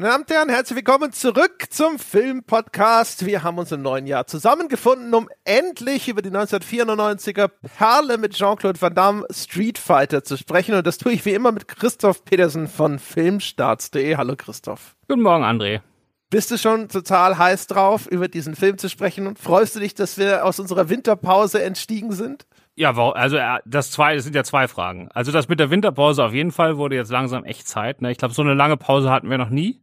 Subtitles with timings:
[0.00, 3.26] Meine Damen und Herren, herzlich willkommen zurück zum Filmpodcast.
[3.26, 8.80] Wir haben uns im neuen Jahr zusammengefunden, um endlich über die 1994er Perle mit Jean-Claude
[8.80, 10.74] Van Damme Street Fighter zu sprechen.
[10.74, 14.16] Und das tue ich wie immer mit Christoph Petersen von Filmstarts.de.
[14.16, 14.96] Hallo Christoph.
[15.06, 15.82] Guten Morgen, André.
[16.30, 19.26] Bist du schon total heiß drauf, über diesen Film zu sprechen?
[19.26, 22.46] Und freust du dich, dass wir aus unserer Winterpause entstiegen sind?
[22.80, 25.10] Ja, also äh, das zwei, das sind ja zwei Fragen.
[25.12, 28.00] Also das mit der Winterpause auf jeden Fall wurde jetzt langsam echt Zeit.
[28.00, 28.10] Ne?
[28.10, 29.82] Ich glaube, so eine lange Pause hatten wir noch nie.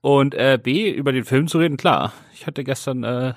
[0.00, 2.12] Und äh, B, über den Film zu reden, klar.
[2.34, 3.34] Ich hatte gestern äh,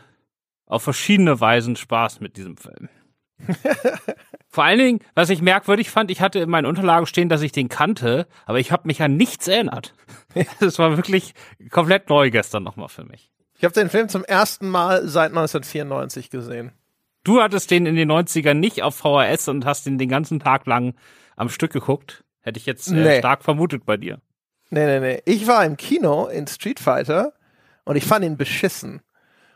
[0.65, 2.89] auf verschiedene Weisen Spaß mit diesem Film.
[4.47, 7.51] Vor allen Dingen, was ich merkwürdig fand, ich hatte in meinen Unterlagen stehen, dass ich
[7.51, 9.93] den kannte, aber ich habe mich an nichts erinnert.
[10.59, 11.35] Das war wirklich
[11.69, 13.29] komplett neu gestern nochmal für mich.
[13.59, 16.71] Ich habe den Film zum ersten Mal seit 1994 gesehen.
[17.25, 20.67] Du hattest den in den 90ern nicht auf VHS und hast ihn den ganzen Tag
[20.67, 20.93] lang
[21.35, 22.23] am Stück geguckt.
[22.41, 23.17] Hätte ich jetzt äh, nee.
[23.17, 24.21] stark vermutet bei dir.
[24.69, 25.21] Nee, nee, nee.
[25.25, 27.33] Ich war im Kino in Street Fighter
[27.83, 29.01] und ich fand ihn beschissen.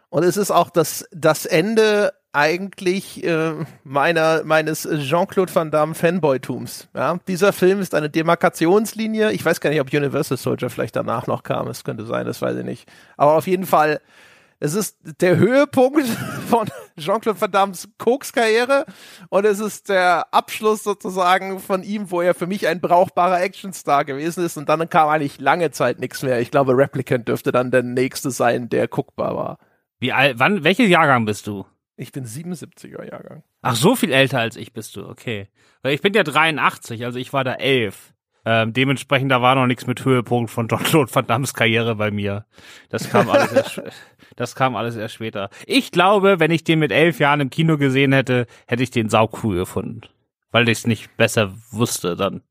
[0.09, 3.53] Und es ist auch das, das Ende eigentlich äh,
[3.83, 6.87] meiner, meines Jean-Claude Van Damme Fanboytums.
[6.95, 7.19] Ja?
[7.27, 9.31] Dieser Film ist eine Demarkationslinie.
[9.31, 11.67] Ich weiß gar nicht, ob Universal Soldier vielleicht danach noch kam.
[11.67, 12.91] Es könnte sein, das weiß ich nicht.
[13.15, 14.01] Aber auf jeden Fall
[14.59, 16.05] es ist der Höhepunkt
[16.49, 18.85] von Jean-Claude Van Dammes Koks-Karriere
[19.29, 24.03] und es ist der Abschluss sozusagen von ihm, wo er für mich ein brauchbarer Actionstar
[24.03, 26.41] gewesen ist und dann kam eigentlich lange Zeit nichts mehr.
[26.41, 29.59] Ich glaube, Replicant dürfte dann der nächste sein, der guckbar war.
[29.99, 31.65] Wie alt, wann, welches Jahrgang bist du?
[31.95, 33.43] Ich bin 77er Jahrgang.
[33.61, 35.47] Ach, so viel älter als ich bist du, okay.
[35.81, 38.13] Weil ich bin ja 83, also ich war da elf.
[38.45, 42.45] Ähm, dementsprechend, da war noch nichts mit Höhepunkt von Jean-Claude Van Dammes Karriere bei mir.
[42.89, 43.81] Das kam alles erst,
[44.39, 45.49] das kam alles erst später.
[45.65, 49.09] Ich glaube, wenn ich den mit elf Jahren im Kino gesehen hätte, hätte ich den
[49.09, 50.01] saucool gefunden.
[50.51, 52.41] Weil ich es nicht besser wusste dann.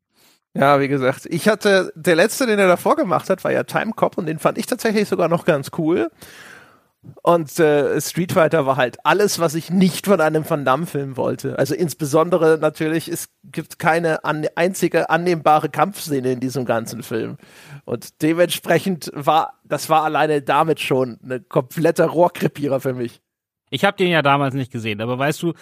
[0.53, 3.93] Ja, wie gesagt, ich hatte, der letzte, den er davor gemacht hat, war ja Time
[3.97, 6.11] Cop und den fand ich tatsächlich sogar noch ganz cool.
[7.23, 11.59] Und äh, Street Fighter war halt alles, was ich nicht von einem Van Damme-Film wollte.
[11.59, 17.37] Also insbesondere natürlich, es gibt keine an einzige annehmbare Kampfszene in diesem ganzen Film.
[17.85, 23.21] Und dementsprechend war, das war alleine damit schon eine komplette Rohrkrepierer für mich.
[23.71, 25.53] Ich habe den ja damals nicht gesehen, aber weißt du,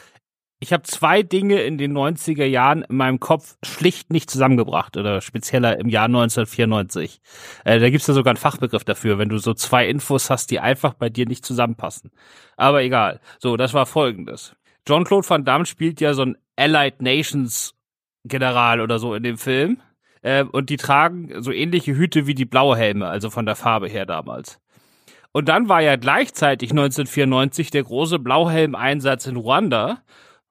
[0.59, 5.21] ich habe zwei Dinge in den 90er Jahren in meinem Kopf schlicht nicht zusammengebracht oder
[5.21, 7.21] spezieller im Jahr 1994.
[7.65, 10.61] Äh, da gibt's ja sogar einen Fachbegriff dafür, wenn du so zwei Infos hast, die
[10.61, 12.11] einfach bei dir nicht zusammenpassen.
[12.57, 13.21] Aber egal.
[13.39, 14.57] So, das war folgendes.
[14.87, 17.75] John-Claude Van Damme spielt ja so ein Allied Nations
[18.25, 19.83] General oder so in dem Film.
[20.23, 23.89] Äh, und die tragen so ähnliche Hüte wie die blaue Helme, also von der Farbe
[23.89, 24.59] her damals.
[25.33, 29.99] Und dann war ja gleichzeitig 1994 der große Blauhelm-Einsatz in Ruanda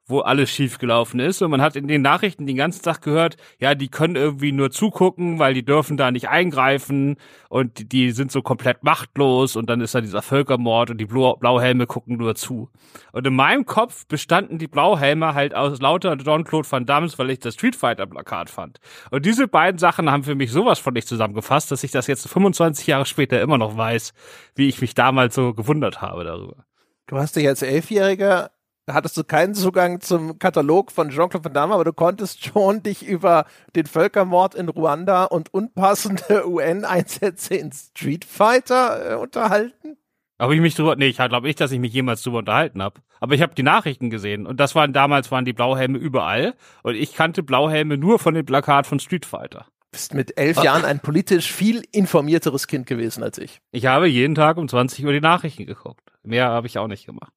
[0.07, 1.41] wo alles schiefgelaufen ist.
[1.41, 4.71] Und man hat in den Nachrichten den ganzen Tag gehört, ja, die können irgendwie nur
[4.71, 7.17] zugucken, weil die dürfen da nicht eingreifen
[7.49, 11.05] und die, die sind so komplett machtlos und dann ist da dieser Völkermord und die
[11.05, 12.69] Blau Blauhelme gucken nur zu.
[13.11, 17.39] Und in meinem Kopf bestanden die Blauhelme halt aus lauter Jean-Claude Van Damme, weil ich
[17.39, 18.79] das Street Fighter Plakat fand.
[19.11, 22.27] Und diese beiden Sachen haben für mich sowas von nicht zusammengefasst, dass ich das jetzt
[22.27, 24.13] 25 Jahre später immer noch weiß,
[24.55, 26.65] wie ich mich damals so gewundert habe darüber.
[27.07, 28.51] Du hast dich als Elfjähriger
[28.91, 33.05] hattest du keinen Zugang zum Katalog von Jean-Claude Van Damme, aber du konntest schon dich
[33.05, 39.97] über den Völkermord in Ruanda und unpassende UN-Einsätze in Street Fighter äh, unterhalten?
[40.37, 42.99] Habe ich mich drüber, nee, ich glaube nicht, dass ich mich jemals drüber unterhalten habe.
[43.21, 46.95] Aber ich habe die Nachrichten gesehen und das waren damals waren die Blauhelme überall und
[46.95, 49.65] ich kannte Blauhelme nur von dem Plakat von Street Fighter.
[49.91, 53.61] Bist mit elf Jahren ein politisch viel informierteres Kind gewesen als ich.
[53.71, 56.01] Ich habe jeden Tag um 20 Uhr die Nachrichten geguckt.
[56.23, 57.31] Mehr habe ich auch nicht gemacht.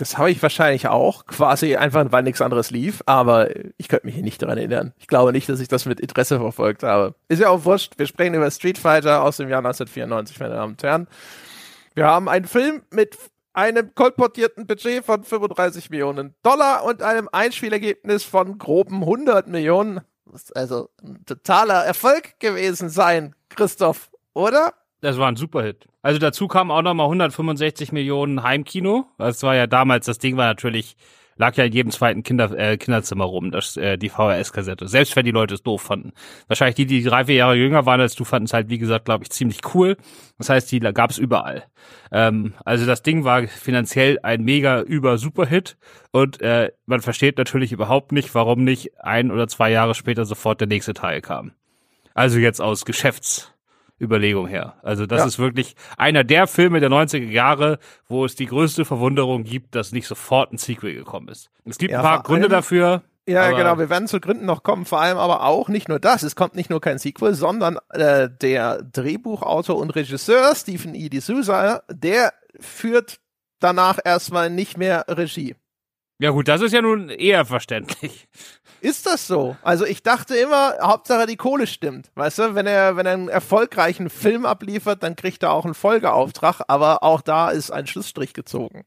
[0.00, 4.14] Das habe ich wahrscheinlich auch, quasi einfach, weil nichts anderes lief, aber ich könnte mich
[4.14, 4.94] hier nicht daran erinnern.
[4.96, 7.14] Ich glaube nicht, dass ich das mit Interesse verfolgt habe.
[7.28, 10.72] Ist ja auch wurscht, wir sprechen über Street Fighter aus dem Jahr 1994, meine Damen
[10.72, 11.06] und Herren.
[11.94, 13.18] Wir haben einen Film mit
[13.52, 19.96] einem kolportierten Budget von 35 Millionen Dollar und einem Einspielergebnis von groben 100 Millionen.
[19.96, 24.72] Das muss also ein totaler Erfolg gewesen sein, Christoph, oder?
[25.02, 25.89] Das war ein Superhit.
[26.02, 29.06] Also dazu kamen auch nochmal 165 Millionen Heimkino.
[29.18, 30.96] Das war ja damals, das Ding war natürlich,
[31.36, 34.88] lag ja in jedem zweiten Kinder, äh, Kinderzimmer rum, das, äh, die VHS-Kassette.
[34.88, 36.12] Selbst wenn die Leute es doof fanden.
[36.48, 39.04] Wahrscheinlich die, die drei, vier Jahre jünger waren als du, fanden es halt, wie gesagt,
[39.04, 39.98] glaube ich, ziemlich cool.
[40.38, 41.64] Das heißt, die gab es überall.
[42.12, 45.76] Ähm, also das Ding war finanziell ein mega über Superhit
[46.12, 50.60] und äh, man versteht natürlich überhaupt nicht, warum nicht ein oder zwei Jahre später sofort
[50.60, 51.52] der nächste Teil kam.
[52.14, 53.52] Also jetzt aus Geschäfts
[54.00, 54.74] Überlegung her.
[54.82, 55.26] Also das ja.
[55.26, 59.92] ist wirklich einer der Filme der 90er Jahre, wo es die größte Verwunderung gibt, dass
[59.92, 61.50] nicht sofort ein Sequel gekommen ist.
[61.64, 63.02] Es gibt ja, ein paar Gründe dafür.
[63.28, 66.22] Ja, genau, wir werden zu Gründen noch kommen, vor allem aber auch nicht nur das,
[66.24, 71.06] es kommt nicht nur kein Sequel, sondern äh, der Drehbuchautor und Regisseur Stephen E.
[71.06, 73.20] D'Souza, der führt
[73.60, 75.54] danach erstmal nicht mehr Regie.
[76.20, 78.28] Ja gut, das ist ja nun eher verständlich.
[78.82, 79.56] Ist das so?
[79.62, 82.10] Also ich dachte immer, Hauptsache die Kohle stimmt.
[82.14, 85.72] Weißt du, wenn er, wenn er einen erfolgreichen Film abliefert, dann kriegt er auch einen
[85.72, 88.84] Folgeauftrag, aber auch da ist ein Schlussstrich gezogen.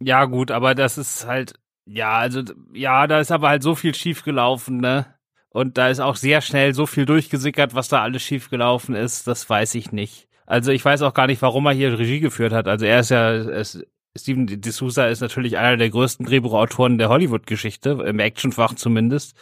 [0.00, 1.54] Ja gut, aber das ist halt,
[1.86, 2.42] ja, also,
[2.74, 5.06] ja, da ist aber halt so viel schiefgelaufen, ne?
[5.48, 9.48] Und da ist auch sehr schnell so viel durchgesickert, was da alles schiefgelaufen ist, das
[9.48, 10.28] weiß ich nicht.
[10.44, 12.68] Also ich weiß auch gar nicht, warum er hier Regie geführt hat.
[12.68, 13.82] Also er ist ja, er ist,
[14.16, 19.36] Steven D'Souza ist natürlich einer der größten Drehbuchautoren der Hollywood-Geschichte, im Actionfach zumindest.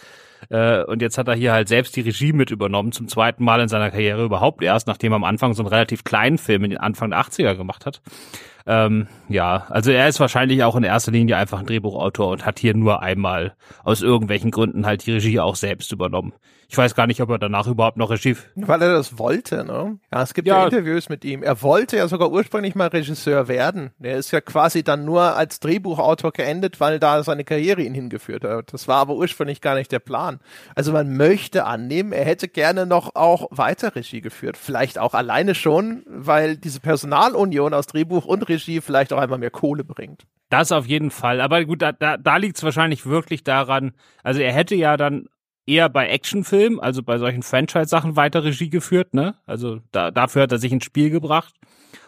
[0.51, 3.61] Äh, und jetzt hat er hier halt selbst die Regie mit übernommen, zum zweiten Mal
[3.61, 6.71] in seiner Karriere überhaupt erst, nachdem er am Anfang so einen relativ kleinen Film in
[6.71, 8.03] den Anfang der 80er gemacht hat.
[8.67, 12.59] Ähm, ja, also er ist wahrscheinlich auch in erster Linie einfach ein Drehbuchautor und hat
[12.59, 16.33] hier nur einmal aus irgendwelchen Gründen halt die Regie auch selbst übernommen.
[16.75, 18.37] Ich weiß gar nicht, ob er danach überhaupt noch Regie.
[18.57, 20.01] Weil er das wollte, ne?
[20.13, 20.59] Ja, es gibt ja.
[20.59, 20.65] Ja.
[20.65, 21.45] Interviews mit ihm.
[21.45, 23.93] Er wollte ja sogar ursprünglich mal Regisseur werden.
[24.03, 28.43] Er ist ja quasi dann nur als Drehbuchautor geendet, weil da seine Karriere ihn hingeführt
[28.43, 28.73] hat.
[28.73, 30.41] Das war aber ursprünglich gar nicht der Plan.
[30.75, 34.57] Also man möchte annehmen, er hätte gerne noch auch weiter Regie geführt.
[34.57, 39.53] Vielleicht auch alleine schon, weil diese Personalunion aus Drehbuch und Regie vielleicht auch einmal mehr
[39.53, 40.25] Kohle bringt.
[40.51, 41.41] Das auf jeden Fall.
[41.41, 43.93] Aber gut, da, da, da liegt es wahrscheinlich wirklich daran,
[44.25, 45.27] also er hätte ja dann
[45.67, 49.37] eher bei Actionfilmen, also bei solchen Franchise-Sachen weiter Regie geführt, ne?
[49.47, 51.55] Also da, dafür hat er sich ins Spiel gebracht.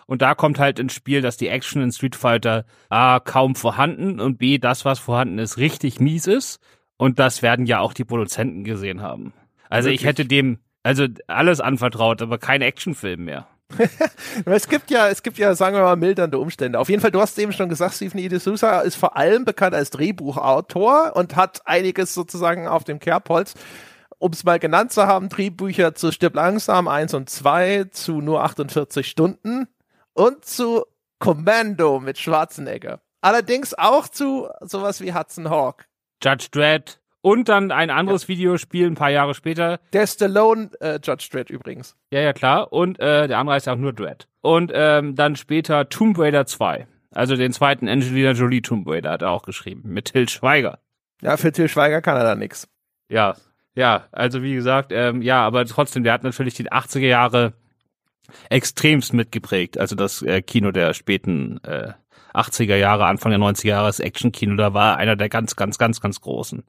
[0.06, 4.20] Und da kommt halt ins Spiel, dass die Action in Street Fighter A kaum vorhanden
[4.20, 6.60] und B, das, was vorhanden ist, richtig mies ist.
[6.96, 9.32] Und das werden ja auch die Produzenten gesehen haben.
[9.68, 10.08] Also ich Wirklich?
[10.08, 13.48] hätte dem, also alles anvertraut, aber kein Actionfilm mehr.
[14.44, 16.78] Es gibt ja, es gibt ja, sagen wir mal, mildernde Umstände.
[16.78, 18.28] Auf jeden Fall, du hast eben schon gesagt, Stephen E.
[18.28, 23.54] D'Souza ist vor allem bekannt als Drehbuchautor und hat einiges sozusagen auf dem Kerbholz.
[24.18, 28.42] Um es mal genannt zu haben, Drehbücher zu Stirb langsam 1 und 2, zu nur
[28.44, 29.68] 48 Stunden
[30.14, 30.84] und zu
[31.18, 33.00] Commando mit Schwarzenegger.
[33.20, 35.86] Allerdings auch zu sowas wie Hudson Hawk.
[36.22, 41.26] Judge Dredd und dann ein anderes Videospiel ein paar Jahre später, Der Stallone äh, Judge
[41.32, 41.96] Dredd übrigens.
[42.12, 42.72] Ja, ja, klar.
[42.72, 44.28] Und äh, der andere heißt auch nur Dread.
[44.42, 46.86] Und ähm, dann später Tomb Raider 2.
[47.10, 49.82] Also den zweiten Angelina Jolie Tomb Raider hat er auch geschrieben.
[49.86, 50.78] Mit Till Schweiger.
[51.20, 52.68] Ja, für Till Schweiger kann er da nix.
[53.08, 53.34] Ja,
[53.74, 57.54] ja, also wie gesagt, ähm, ja, aber trotzdem, der hat natürlich die 80er Jahre
[58.50, 59.78] extremst mitgeprägt.
[59.80, 61.92] Also das äh, Kino der späten äh,
[62.34, 65.76] 80er Jahre, Anfang der 90er Jahre, das Action-Kino, da war er einer der ganz, ganz,
[65.76, 66.62] ganz, ganz großen.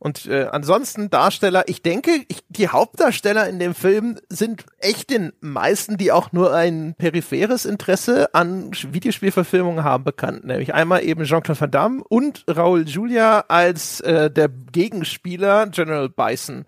[0.00, 5.34] Und äh, ansonsten Darsteller, ich denke, ich, die Hauptdarsteller in dem Film sind echt den
[5.40, 10.44] meisten, die auch nur ein peripheres Interesse an Videospielverfilmungen haben, bekannt.
[10.46, 16.64] Nämlich einmal eben Jean-Claude Van Damme und Raoul Julia als äh, der Gegenspieler General Bison.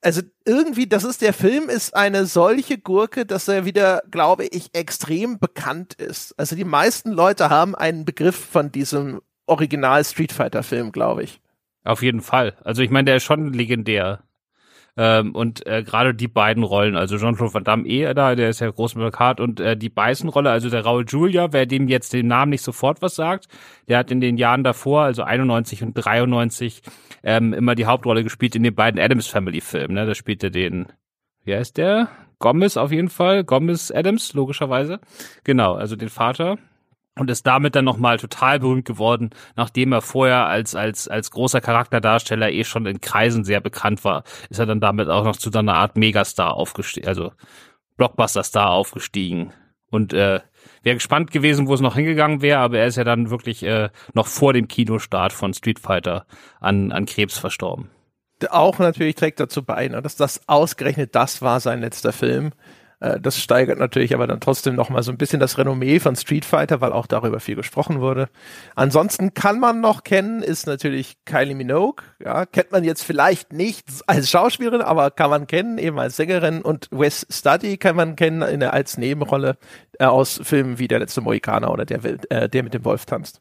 [0.00, 4.74] Also irgendwie, das ist der Film, ist eine solche Gurke, dass er wieder, glaube ich,
[4.74, 6.32] extrem bekannt ist.
[6.38, 11.42] Also die meisten Leute haben einen Begriff von diesem Original Street Fighter Film, glaube ich.
[11.86, 12.54] Auf jeden Fall.
[12.64, 14.20] Also ich meine, der ist schon legendär.
[14.98, 18.60] Ähm, und äh, gerade die beiden Rollen, also Jean-Claude Van Damme eh da, der ist
[18.60, 22.28] ja groß bekannt und äh, die Beißen-Rolle, also der Raul Julia, wer dem jetzt den
[22.28, 23.46] Namen nicht sofort was sagt,
[23.88, 26.80] der hat in den Jahren davor, also 91 und 93,
[27.22, 29.94] ähm, immer die Hauptrolle gespielt in den beiden Adams Family Filmen.
[29.94, 30.06] Ne?
[30.06, 30.86] Da spielte den,
[31.44, 32.08] wie heißt der?
[32.38, 35.00] Gomez auf jeden Fall, Gomez Adams, logischerweise.
[35.44, 36.56] Genau, also den Vater
[37.18, 41.60] und ist damit dann nochmal total berühmt geworden, nachdem er vorher als, als, als großer
[41.60, 45.50] Charakterdarsteller eh schon in Kreisen sehr bekannt war, ist er dann damit auch noch zu
[45.50, 47.32] so einer Art Megastar aufgestiegen, also
[47.96, 49.52] Blockbuster-Star aufgestiegen.
[49.88, 50.40] Und äh,
[50.82, 53.88] wäre gespannt gewesen, wo es noch hingegangen wäre, aber er ist ja dann wirklich äh,
[54.14, 56.26] noch vor dem Kinostart von Street Fighter
[56.60, 57.88] an, an Krebs verstorben.
[58.50, 62.52] auch natürlich trägt dazu bei, ne, dass das ausgerechnet das war sein letzter Film.
[63.00, 66.16] Äh, Das steigert natürlich aber dann trotzdem noch mal so ein bisschen das Renommee von
[66.16, 68.28] Street Fighter, weil auch darüber viel gesprochen wurde.
[68.74, 72.04] Ansonsten kann man noch kennen, ist natürlich Kylie Minogue.
[72.24, 76.62] Ja, kennt man jetzt vielleicht nicht als Schauspielerin, aber kann man kennen, eben als Sängerin.
[76.62, 79.56] Und Wes Study kann man kennen in der, als Nebenrolle
[79.98, 82.00] äh, aus Filmen wie Der letzte Mohikaner oder der,
[82.30, 83.40] äh, der mit dem Wolf tanzt.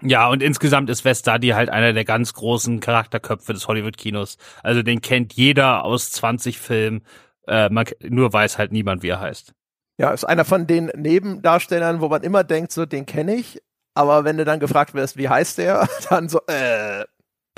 [0.00, 4.38] Ja, und insgesamt ist Wes Studi halt einer der ganz großen Charakterköpfe des Hollywood-Kinos.
[4.62, 7.02] Also den kennt jeder aus 20 Filmen,
[7.48, 9.54] äh, man, nur weiß halt niemand, wie er heißt.
[9.98, 13.60] Ja, ist einer von den Nebendarstellern, wo man immer denkt, so, den kenne ich.
[13.94, 17.04] Aber wenn du dann gefragt wirst, wie heißt der, dann so, äh,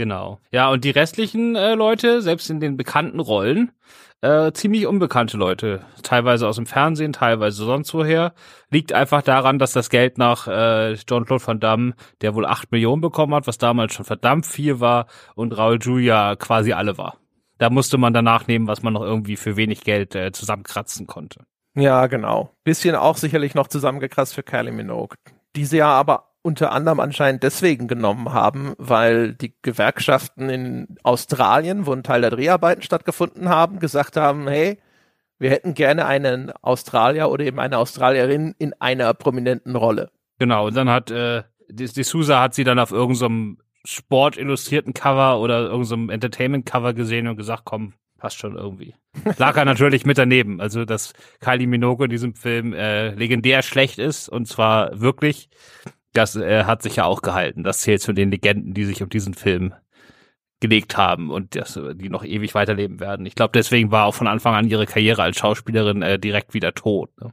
[0.01, 0.41] Genau.
[0.51, 3.71] Ja, und die restlichen äh, Leute, selbst in den bekannten Rollen,
[4.23, 8.33] äh, ziemlich unbekannte Leute, teilweise aus dem Fernsehen, teilweise sonst woher,
[8.71, 11.93] liegt einfach daran, dass das Geld nach äh, John-Claude Van Damme,
[12.23, 15.05] der wohl acht Millionen bekommen hat, was damals schon verdammt viel war,
[15.35, 17.20] und Raul Julia quasi alle war.
[17.61, 21.45] Da musste man danach nehmen, was man noch irgendwie für wenig Geld äh, zusammenkratzen konnte.
[21.75, 22.55] Ja, genau.
[22.65, 25.19] Bisschen auch sicherlich noch zusammengekratzt für Kylie Minogue.
[25.55, 31.93] Diese ja aber unter anderem anscheinend deswegen genommen haben, weil die Gewerkschaften in Australien, wo
[31.93, 34.79] ein Teil der Dreharbeiten stattgefunden haben, gesagt haben, hey,
[35.39, 40.11] wir hätten gerne einen Australier oder eben eine Australierin in einer prominenten Rolle.
[40.39, 45.41] Genau, und dann hat äh, die, die Sousa hat sie dann auf irgendeinem sportillustrierten Cover
[45.41, 48.95] oder irgendeinem Entertainment-Cover gesehen und gesagt, komm, passt schon irgendwie.
[49.39, 53.99] Lag er natürlich mit daneben, also dass Kylie Minogue in diesem Film äh, legendär schlecht
[53.99, 55.49] ist und zwar wirklich
[56.13, 57.63] das äh, hat sich ja auch gehalten.
[57.63, 59.75] Das zählt zu den Legenden, die sich um diesen Film
[60.61, 63.25] gelegt haben und das, die noch ewig weiterleben werden.
[63.25, 66.75] Ich glaube, deswegen war auch von Anfang an ihre Karriere als Schauspielerin äh, direkt wieder
[66.75, 67.11] tot.
[67.21, 67.33] Ne?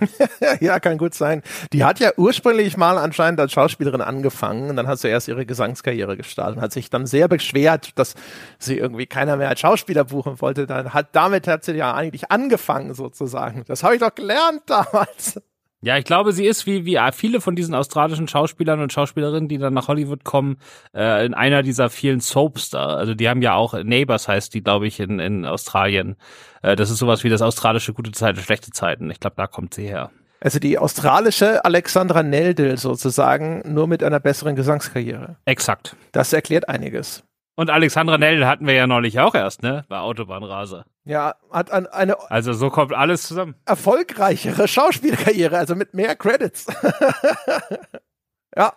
[0.60, 1.42] ja, kann gut sein.
[1.72, 5.46] Die hat ja ursprünglich mal anscheinend als Schauspielerin angefangen und dann hat sie erst ihre
[5.46, 8.14] Gesangskarriere gestartet und hat sich dann sehr beschwert, dass
[8.58, 10.66] sie irgendwie keiner mehr als Schauspieler buchen wollte.
[10.66, 13.64] Dann hat damit hat sie ja eigentlich angefangen sozusagen.
[13.66, 15.40] Das habe ich doch gelernt damals.
[15.84, 19.58] Ja, ich glaube, sie ist wie, wie viele von diesen australischen Schauspielern und Schauspielerinnen, die
[19.58, 20.56] dann nach Hollywood kommen,
[20.94, 22.86] äh, in einer dieser vielen Soaps da.
[22.86, 26.16] Also die haben ja auch Neighbors heißt die, glaube ich, in, in Australien.
[26.62, 29.10] Äh, das ist sowas wie das australische gute Zeiten, schlechte Zeiten.
[29.10, 30.10] Ich glaube, da kommt sie her.
[30.40, 35.36] Also die australische Alexandra Neldel sozusagen, nur mit einer besseren Gesangskarriere.
[35.44, 35.96] Exakt.
[36.12, 37.24] Das erklärt einiges.
[37.56, 39.84] Und Alexandra Neldel hatten wir ja neulich auch erst, ne?
[39.88, 40.86] Bei Autobahnraser.
[41.04, 42.16] Ja, hat an eine.
[42.30, 43.54] Also so kommt alles zusammen.
[43.64, 46.66] Erfolgreichere Schauspielkarriere, also mit mehr Credits.
[48.56, 48.72] ja,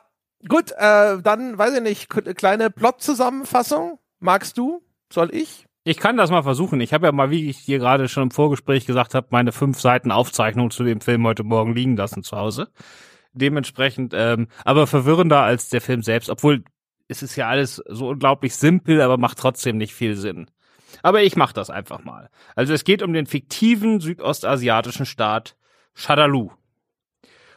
[0.47, 3.97] gut, äh, dann weiß ich nicht, kleine Plot-Zusammenfassung.
[4.19, 4.83] Magst du?
[5.11, 5.65] Soll ich?
[5.83, 6.81] Ich kann das mal versuchen.
[6.81, 9.79] Ich habe ja mal, wie ich dir gerade schon im Vorgespräch gesagt habe, meine fünf
[9.79, 12.67] Seiten Aufzeichnung zu dem Film heute Morgen liegen lassen zu Hause.
[13.31, 16.63] Dementsprechend, ähm, aber verwirrender als der Film selbst, obwohl
[17.07, 20.47] es ist ja alles so unglaublich simpel, aber macht trotzdem nicht viel Sinn.
[21.03, 22.29] Aber ich mach das einfach mal.
[22.55, 25.55] Also es geht um den fiktiven südostasiatischen Staat
[25.93, 26.51] Shadaloo.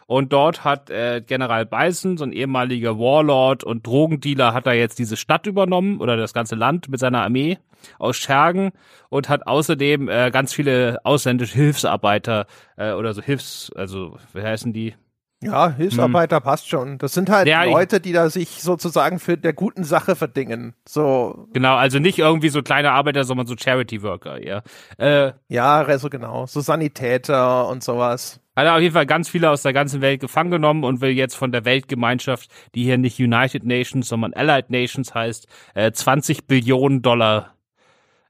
[0.07, 4.99] Und dort hat äh, General Bison, so ein ehemaliger Warlord und Drogendealer, hat er jetzt
[4.99, 7.59] diese Stadt übernommen oder das ganze Land mit seiner Armee
[8.00, 8.73] aus Schergen
[9.09, 14.73] und hat außerdem äh, ganz viele ausländische Hilfsarbeiter äh, oder so Hilfs, also wie heißen
[14.73, 14.97] die?
[15.42, 16.42] Ja, Hilfsarbeiter hm.
[16.42, 16.99] passt schon.
[16.99, 20.75] Das sind halt ja, Leute, die da sich sozusagen für der guten Sache verdingen.
[20.87, 21.49] So.
[21.54, 24.62] Genau, also nicht irgendwie so kleine Arbeiter, sondern so Charity Worker, ja.
[24.99, 26.44] Äh, ja, also genau.
[26.44, 28.40] So Sanitäter und sowas.
[28.54, 31.12] Hat er auf jeden Fall ganz viele aus der ganzen Welt gefangen genommen und will
[31.12, 36.47] jetzt von der Weltgemeinschaft, die hier nicht United Nations, sondern Allied Nations heißt, äh, 20
[36.47, 37.54] Billionen Dollar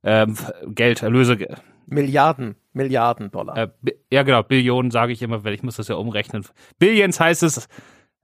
[0.04, 0.36] ähm,
[0.68, 1.38] Geld, Erlöse
[1.86, 3.56] Milliarden, Milliarden Dollar.
[3.56, 3.68] Äh,
[4.12, 6.44] ja, genau, Billionen sage ich immer, weil ich muss das ja umrechnen.
[6.78, 7.68] Billions heißt es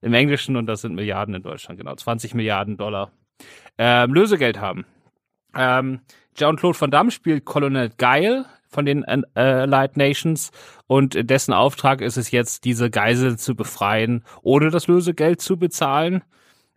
[0.00, 1.95] im Englischen und das sind Milliarden in Deutschland, genau.
[1.95, 3.11] 20 Milliarden Dollar.
[3.79, 4.85] Ähm, Lösegeld haben.
[5.55, 6.00] Ähm,
[6.35, 10.50] Jean-Claude Van Damme spielt Colonel Geil von den äh, Allied Nations
[10.87, 16.23] und dessen Auftrag ist es jetzt, diese Geisel zu befreien, ohne das Lösegeld zu bezahlen.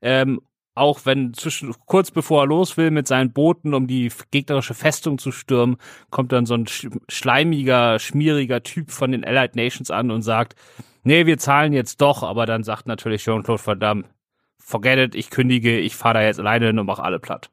[0.02, 0.40] Ähm,
[0.79, 5.17] auch wenn zwischen, kurz bevor er los will mit seinen Booten, um die gegnerische Festung
[5.17, 5.77] zu stürmen,
[6.09, 6.65] kommt dann so ein
[7.07, 10.55] schleimiger, schmieriger Typ von den Allied Nations an und sagt,
[11.03, 14.03] nee, wir zahlen jetzt doch, aber dann sagt natürlich Jean-Claude Van Damme,
[14.57, 17.50] forget it, ich kündige, ich fahre da jetzt alleine hin und mach alle platt.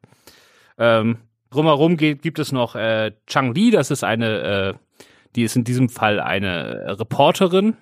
[0.77, 1.17] Ähm,
[1.49, 4.73] drumherum geht, gibt es noch äh, Chang Li, das ist eine, äh,
[5.35, 7.75] die ist in diesem Fall eine Reporterin,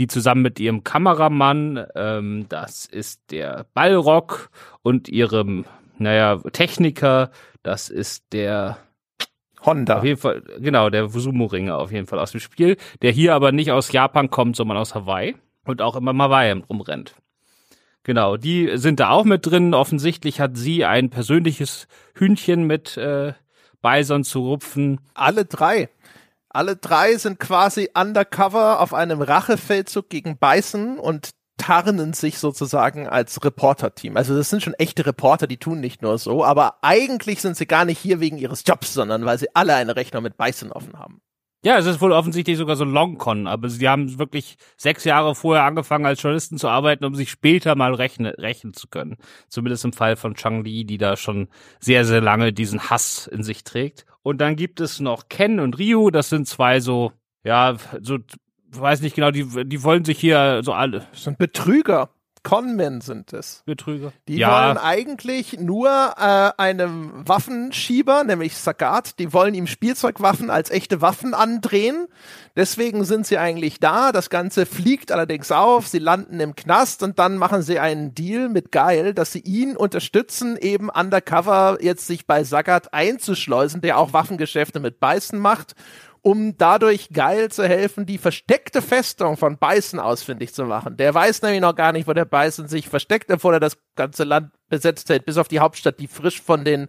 [0.00, 4.48] die zusammen mit ihrem Kameramann, ähm, das ist der Ballrock,
[4.82, 5.66] und ihrem,
[5.98, 7.30] naja, Techniker,
[7.62, 8.78] das ist der
[9.62, 9.98] Honda.
[9.98, 13.52] Auf jeden Fall, genau, der Sumo-Ringer auf jeden Fall aus dem Spiel, der hier aber
[13.52, 17.14] nicht aus Japan kommt, sondern aus Hawaii und auch immer Hawaii rumrennt.
[18.02, 19.74] Genau, die sind da auch mit drin.
[19.74, 23.34] Offensichtlich hat sie ein persönliches Hühnchen mit äh,
[23.82, 25.00] Bison zu rupfen.
[25.12, 25.90] Alle drei.
[26.50, 33.44] Alle drei sind quasi undercover auf einem Rachefeldzug gegen Bison und tarnen sich sozusagen als
[33.44, 34.16] Reporter-Team.
[34.16, 37.66] Also das sind schon echte Reporter, die tun nicht nur so, aber eigentlich sind sie
[37.66, 40.98] gar nicht hier wegen ihres Jobs, sondern weil sie alle eine Rechnung mit Bison offen
[40.98, 41.20] haben.
[41.62, 45.64] Ja, es ist wohl offensichtlich sogar so Longcon, aber sie haben wirklich sechs Jahre vorher
[45.64, 49.18] angefangen als Journalisten zu arbeiten, um sich später mal rechnen, rechnen zu können.
[49.48, 51.48] Zumindest im Fall von Chang Li, die da schon
[51.78, 54.06] sehr, sehr lange diesen Hass in sich trägt.
[54.22, 57.12] Und dann gibt es noch Ken und Ryu, das sind zwei so,
[57.44, 58.16] ja, so,
[58.70, 61.06] weiß nicht genau, die, die wollen sich hier so alle.
[61.12, 62.08] Das sind Betrüger.
[62.42, 63.62] Conmen sind es.
[63.66, 64.12] Betrüger.
[64.28, 64.50] Die ja.
[64.50, 71.34] wollen eigentlich nur äh, einem Waffenschieber, nämlich Sagat, die wollen ihm Spielzeugwaffen als echte Waffen
[71.34, 72.06] andrehen.
[72.56, 74.12] Deswegen sind sie eigentlich da.
[74.12, 75.86] Das Ganze fliegt allerdings auf.
[75.86, 79.76] Sie landen im Knast und dann machen sie einen Deal mit Geil, dass sie ihn
[79.76, 85.74] unterstützen, eben undercover jetzt sich bei Sagat einzuschleusen, der auch Waffengeschäfte mit Beißen macht
[86.22, 90.96] um dadurch geil zu helfen, die versteckte Festung von Beißen ausfindig zu machen.
[90.96, 94.24] Der weiß nämlich noch gar nicht, wo der Beißen sich versteckt, bevor er das ganze
[94.24, 96.88] Land besetzt hat, bis auf die Hauptstadt, die frisch von den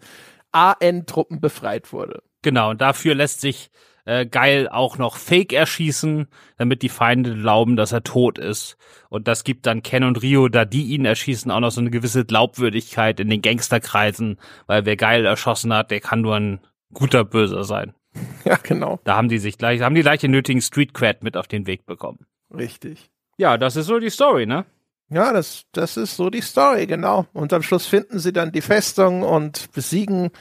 [0.52, 2.24] AN-Truppen befreit wurde.
[2.42, 3.70] Genau, und dafür lässt sich
[4.06, 8.78] äh, geil auch noch Fake erschießen, damit die Feinde glauben, dass er tot ist.
[9.10, 11.92] Und das gibt dann Ken und Rio, da die ihn erschießen, auch noch so eine
[11.92, 16.60] gewisse Glaubwürdigkeit in den Gangsterkreisen, weil wer geil erschossen hat, der kann nur ein
[16.94, 17.94] guter Böser sein.
[18.44, 19.00] Ja, genau.
[19.04, 21.68] Da haben die sich gleich, haben die gleich den nötigen Street Cred mit auf den
[21.68, 22.26] Weg bekommen.
[22.54, 23.10] Richtig.
[23.38, 24.66] Ja, das ist so die Story, ne?
[25.10, 27.26] Ja, das, das ist so die Story, genau.
[27.34, 30.32] Und am Schluss finden sie dann die Festung und besiegen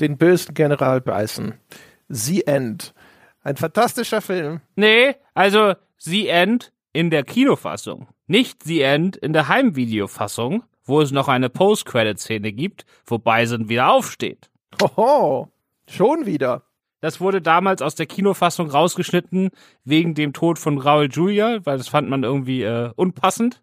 [0.00, 1.54] den bösen General Beißen.
[2.08, 2.94] The End.
[3.42, 4.60] Ein fantastischer Film.
[4.74, 8.08] Nee, also The End in der Kinofassung.
[8.26, 13.90] Nicht The End in der Heimvideofassung, wo es noch eine Post-Credit-Szene gibt, wo Bison wieder
[13.92, 14.50] aufsteht.
[14.80, 15.48] Hoho,
[15.86, 16.62] schon wieder.
[17.00, 19.50] Das wurde damals aus der Kinofassung rausgeschnitten
[19.84, 23.62] wegen dem Tod von Raul Julia, weil das fand man irgendwie äh, unpassend,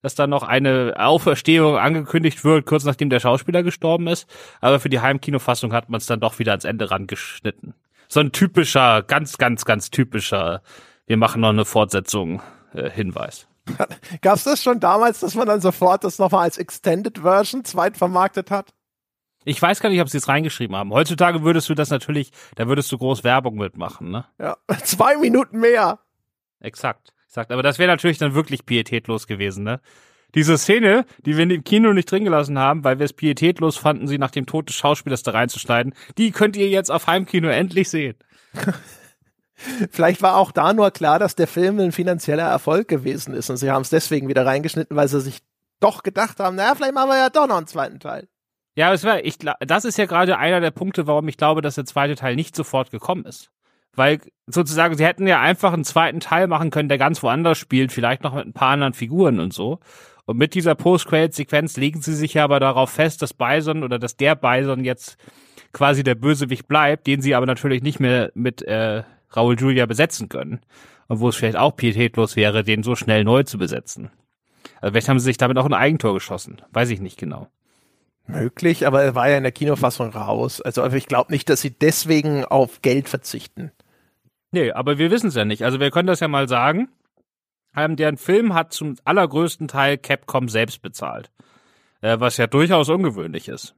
[0.00, 4.28] dass da noch eine Auferstehung angekündigt wird, kurz nachdem der Schauspieler gestorben ist.
[4.60, 7.74] Aber für die Heimkinofassung hat man es dann doch wieder ans Ende rangeschnitten.
[8.08, 10.62] So ein typischer, ganz, ganz, ganz typischer,
[11.06, 12.42] wir machen noch eine Fortsetzung
[12.74, 13.48] äh, Hinweis.
[14.22, 17.96] Gab es das schon damals, dass man dann sofort das nochmal als Extended Version zweit
[17.96, 18.72] vermarktet hat?
[19.44, 20.92] Ich weiß gar nicht, ob sie es reingeschrieben haben.
[20.92, 24.24] Heutzutage würdest du das natürlich, da würdest du groß Werbung mitmachen, ne?
[24.38, 26.00] Ja, zwei Minuten mehr.
[26.60, 27.50] Exakt, exakt.
[27.50, 29.80] Aber das wäre natürlich dann wirklich pietätlos gewesen, ne?
[30.34, 34.08] Diese Szene, die wir im Kino nicht drin gelassen haben, weil wir es pietätlos fanden,
[34.08, 37.90] sie nach dem Tod des Schauspielers da reinzuschneiden, die könnt ihr jetzt auf Heimkino endlich
[37.90, 38.16] sehen.
[39.90, 43.58] Vielleicht war auch da nur klar, dass der Film ein finanzieller Erfolg gewesen ist und
[43.58, 45.40] sie haben es deswegen wieder reingeschnitten, weil sie sich
[45.80, 48.28] doch gedacht haben, naja, vielleicht machen wir ja doch noch einen zweiten Teil.
[48.74, 51.74] Ja, es war, ich, das ist ja gerade einer der Punkte, warum ich glaube, dass
[51.74, 53.50] der zweite Teil nicht sofort gekommen ist.
[53.94, 57.92] Weil sozusagen, sie hätten ja einfach einen zweiten Teil machen können, der ganz woanders spielt,
[57.92, 59.80] vielleicht noch mit ein paar anderen Figuren und so.
[60.24, 64.16] Und mit dieser Post-Credit-Sequenz legen sie sich ja aber darauf fest, dass Bison oder dass
[64.16, 65.18] der Bison jetzt
[65.72, 69.02] quasi der Bösewicht bleibt, den sie aber natürlich nicht mehr mit äh,
[69.36, 70.60] Raul Julia besetzen können.
[71.08, 74.10] Und wo es vielleicht auch pietätlos wäre, den so schnell neu zu besetzen.
[74.80, 76.62] Also vielleicht haben sie sich damit auch ein Eigentor geschossen.
[76.70, 77.48] Weiß ich nicht genau.
[78.26, 80.60] Möglich, aber er war ja in der Kinofassung raus.
[80.60, 83.72] Also ich glaube nicht, dass sie deswegen auf Geld verzichten.
[84.52, 85.64] Nee, aber wir wissen es ja nicht.
[85.64, 86.88] Also wir können das ja mal sagen.
[87.74, 91.30] Ähm, deren Film hat zum allergrößten Teil Capcom selbst bezahlt.
[92.02, 93.74] Äh, was ja durchaus ungewöhnlich ist.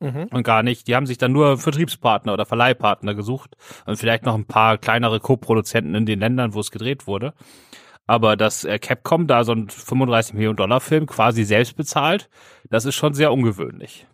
[0.00, 0.28] Mhm.
[0.30, 0.88] Und gar nicht.
[0.88, 5.20] Die haben sich dann nur Vertriebspartner oder Verleihpartner gesucht und vielleicht noch ein paar kleinere
[5.20, 7.32] Co-Produzenten in den Ländern, wo es gedreht wurde.
[8.06, 12.28] Aber dass äh, Capcom da so einen 35 Millionen Dollar Film quasi selbst bezahlt,
[12.70, 14.06] das ist schon sehr ungewöhnlich.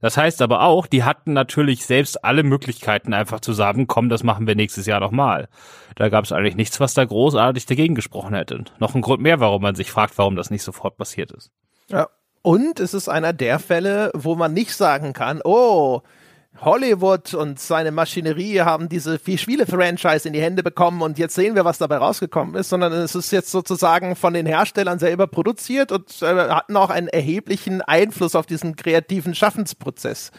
[0.00, 4.22] Das heißt aber auch, die hatten natürlich selbst alle Möglichkeiten einfach zu sagen, komm, das
[4.22, 5.48] machen wir nächstes Jahr nochmal.
[5.96, 8.64] Da gab es eigentlich nichts, was da großartig dagegen gesprochen hätte.
[8.78, 11.50] Noch ein Grund mehr, warum man sich fragt, warum das nicht sofort passiert ist.
[11.88, 12.08] Ja.
[12.42, 16.02] Und es ist einer der Fälle, wo man nicht sagen kann, oh,
[16.64, 21.64] Hollywood und seine Maschinerie haben diese Spiele-Franchise in die Hände bekommen und jetzt sehen wir,
[21.64, 26.22] was dabei rausgekommen ist, sondern es ist jetzt sozusagen von den Herstellern selber produziert und
[26.22, 30.30] äh, hatten auch einen erheblichen Einfluss auf diesen kreativen Schaffensprozess.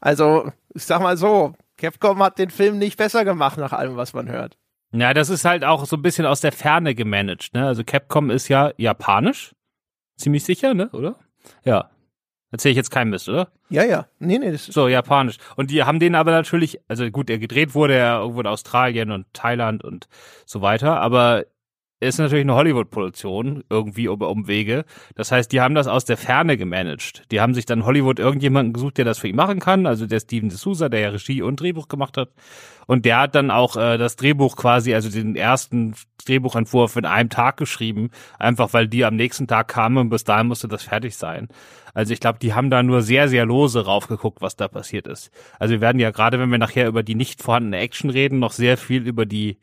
[0.00, 4.12] Also, ich sag mal so, Capcom hat den Film nicht besser gemacht nach allem, was
[4.12, 4.56] man hört.
[4.92, 7.66] Ja, das ist halt auch so ein bisschen aus der Ferne gemanagt, ne?
[7.66, 9.54] Also Capcom ist ja japanisch.
[10.16, 11.16] Ziemlich sicher, ne, oder?
[11.64, 11.90] Ja.
[12.52, 13.48] Erzähle ich jetzt keinen Mist, oder?
[13.68, 14.06] Ja, ja.
[14.18, 15.36] Nee, nee, das ist So, japanisch.
[15.56, 19.12] Und die haben den aber natürlich, also gut, der gedreht wurde ja irgendwo in Australien
[19.12, 20.08] und Thailand und
[20.46, 21.44] so weiter, aber
[22.00, 24.86] ist natürlich eine Hollywood-Produktion, irgendwie über Umwege.
[25.14, 27.24] Das heißt, die haben das aus der Ferne gemanagt.
[27.30, 29.86] Die haben sich dann Hollywood irgendjemanden gesucht, der das für ihn machen kann.
[29.86, 32.30] Also der Steven D'Souza, der ja Regie und Drehbuch gemacht hat.
[32.86, 37.28] Und der hat dann auch äh, das Drehbuch quasi, also den ersten Drehbuchentwurf in einem
[37.28, 38.10] Tag geschrieben.
[38.38, 41.48] Einfach weil die am nächsten Tag kamen und bis dahin musste das fertig sein.
[41.92, 45.30] Also ich glaube, die haben da nur sehr, sehr lose raufgeguckt, was da passiert ist.
[45.58, 48.52] Also wir werden ja gerade, wenn wir nachher über die nicht vorhandene Action reden, noch
[48.52, 49.58] sehr viel über die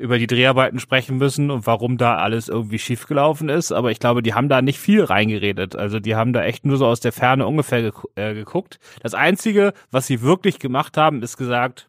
[0.00, 3.70] über die Dreharbeiten sprechen müssen und warum da alles irgendwie schiefgelaufen ist.
[3.70, 5.76] Aber ich glaube, die haben da nicht viel reingeredet.
[5.76, 8.80] Also die haben da echt nur so aus der Ferne ungefähr äh, geguckt.
[9.02, 11.88] Das Einzige, was sie wirklich gemacht haben, ist gesagt,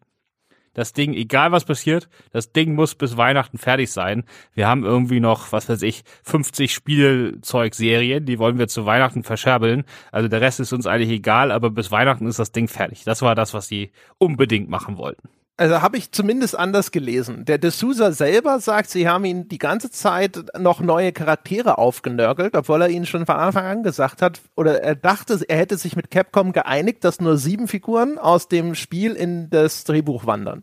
[0.74, 4.24] das Ding, egal was passiert, das Ding muss bis Weihnachten fertig sein.
[4.54, 9.84] Wir haben irgendwie noch, was weiß ich, 50 Spielzeugserien, die wollen wir zu Weihnachten verscherbeln.
[10.12, 13.04] Also der Rest ist uns eigentlich egal, aber bis Weihnachten ist das Ding fertig.
[13.04, 15.28] Das war das, was die unbedingt machen wollten.
[15.58, 17.44] Also habe ich zumindest anders gelesen.
[17.44, 22.80] Der D'Souza selber sagt, sie haben ihn die ganze Zeit noch neue Charaktere aufgenörgelt, obwohl
[22.80, 26.10] er ihnen schon von Anfang an gesagt hat, oder er dachte, er hätte sich mit
[26.10, 30.62] Capcom geeinigt, dass nur sieben Figuren aus dem Spiel in das Drehbuch wandern.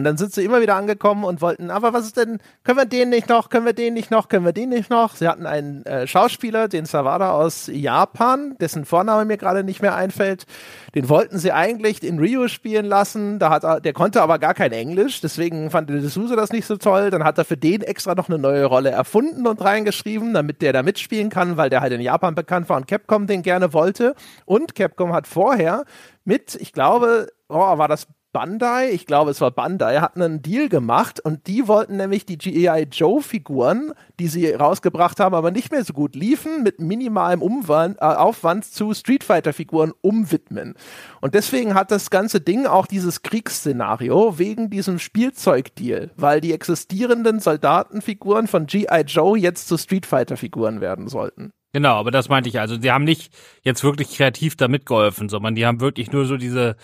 [0.00, 2.86] Und dann sind sie immer wieder angekommen und wollten, aber was ist denn, können wir
[2.86, 5.14] den nicht noch, können wir den nicht noch, können wir den nicht noch?
[5.14, 9.94] Sie hatten einen äh, Schauspieler, den Sawada aus Japan, dessen Vorname mir gerade nicht mehr
[9.94, 10.46] einfällt.
[10.94, 14.54] Den wollten sie eigentlich in Rio spielen lassen, da hat er, der konnte aber gar
[14.54, 17.10] kein Englisch, deswegen fand der D'Souza das nicht so toll.
[17.10, 20.72] Dann hat er für den extra noch eine neue Rolle erfunden und reingeschrieben, damit der
[20.72, 24.14] da mitspielen kann, weil der halt in Japan bekannt war und Capcom den gerne wollte.
[24.46, 25.84] Und Capcom hat vorher
[26.24, 30.68] mit, ich glaube, oh, war das Bandai, ich glaube es war Bandai, hatten einen Deal
[30.68, 32.86] gemacht und die wollten nämlich die G.I.
[32.90, 37.98] Joe Figuren, die sie rausgebracht haben, aber nicht mehr so gut liefen, mit minimalem Umwand,
[37.98, 40.74] äh, Aufwand zu Street Fighter Figuren umwidmen.
[41.20, 47.40] Und deswegen hat das ganze Ding auch dieses Kriegsszenario wegen diesem Spielzeugdeal, weil die existierenden
[47.40, 49.02] Soldatenfiguren von G.I.
[49.06, 51.50] Joe jetzt zu Street Fighter Figuren werden sollten.
[51.72, 52.58] Genau, aber das meinte ich.
[52.58, 56.36] Also, die haben nicht jetzt wirklich kreativ da mitgeholfen, sondern die haben wirklich nur so
[56.36, 56.76] diese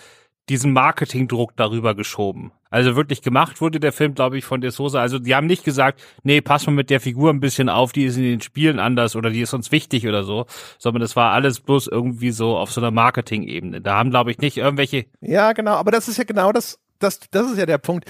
[0.49, 2.51] diesen Marketingdruck darüber geschoben.
[2.69, 4.99] Also wirklich gemacht wurde der Film, glaube ich, von De Sosa.
[5.01, 8.03] Also die haben nicht gesagt, nee, pass mal mit der Figur ein bisschen auf, die
[8.03, 10.45] ist in den Spielen anders oder die ist uns wichtig oder so,
[10.77, 13.81] sondern das war alles bloß irgendwie so auf so einer Marketing-Ebene.
[13.81, 15.05] Da haben, glaube ich, nicht irgendwelche.
[15.21, 18.09] Ja, genau, aber das ist ja genau das, das, das ist ja der Punkt.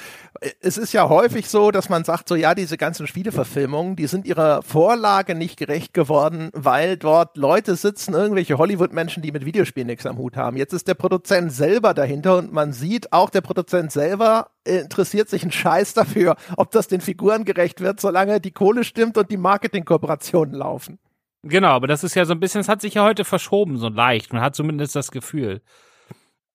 [0.61, 4.25] Es ist ja häufig so, dass man sagt, so ja, diese ganzen Spieleverfilmungen, die sind
[4.25, 10.05] ihrer Vorlage nicht gerecht geworden, weil dort Leute sitzen, irgendwelche Hollywood-Menschen, die mit Videospielen nichts
[10.05, 10.57] am Hut haben.
[10.57, 15.43] Jetzt ist der Produzent selber dahinter und man sieht, auch der Produzent selber interessiert sich
[15.43, 19.37] einen Scheiß dafür, ob das den Figuren gerecht wird, solange die Kohle stimmt und die
[19.37, 20.99] Marketingkooperationen laufen.
[21.43, 23.89] Genau, aber das ist ja so ein bisschen, es hat sich ja heute verschoben, so
[23.89, 24.33] leicht.
[24.33, 25.61] Man hat zumindest das Gefühl.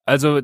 [0.04, 0.40] Also,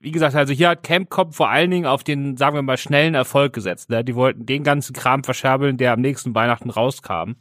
[0.00, 3.14] wie gesagt, also hier hat Campcom vor allen Dingen auf den, sagen wir mal, schnellen
[3.14, 3.90] Erfolg gesetzt.
[3.90, 4.02] Ne?
[4.04, 7.34] Die wollten den ganzen Kram verscherbeln, der am nächsten Weihnachten rauskam.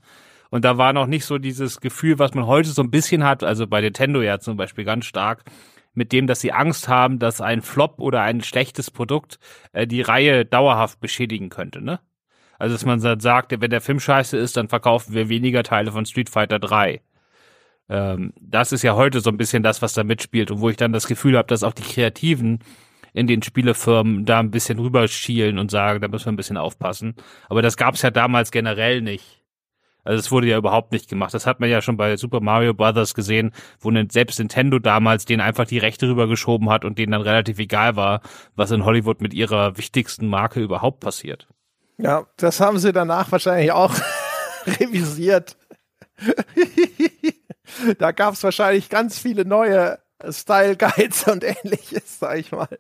[0.50, 3.42] Und da war noch nicht so dieses Gefühl, was man heute so ein bisschen hat,
[3.44, 5.46] also bei Nintendo ja zum Beispiel ganz stark,
[5.94, 9.40] mit dem, dass sie Angst haben, dass ein Flop oder ein schlechtes Produkt
[9.72, 12.00] äh, die Reihe dauerhaft beschädigen könnte, ne?
[12.60, 16.06] Also, dass man sagt, wenn der Film scheiße ist, dann verkaufen wir weniger Teile von
[16.06, 17.02] Street Fighter 3
[17.92, 20.78] ähm, das ist ja heute so ein bisschen das, was da mitspielt und wo ich
[20.78, 22.60] dann das Gefühl habe, dass auch die Kreativen
[23.14, 27.16] in den Spielefirmen da ein bisschen rüberschielen und sagen, da müssen wir ein bisschen aufpassen.
[27.50, 29.42] Aber das gab es ja damals generell nicht.
[30.06, 31.34] Also es wurde ja überhaupt nicht gemacht.
[31.34, 33.52] Das hat man ja schon bei Super Mario Brothers gesehen,
[33.82, 37.98] wo selbst Nintendo damals denen einfach die Rechte rübergeschoben hat und denen dann relativ egal
[37.98, 38.22] war,
[38.56, 41.50] was in Hollywood mit ihrer wichtigsten Marke überhaupt passiert.
[41.98, 43.94] Ja, das haben sie danach wahrscheinlich auch
[44.66, 45.58] revisiert.
[47.98, 52.80] Da gab es wahrscheinlich ganz viele neue Style Guides und ähnliches, sag ich mal.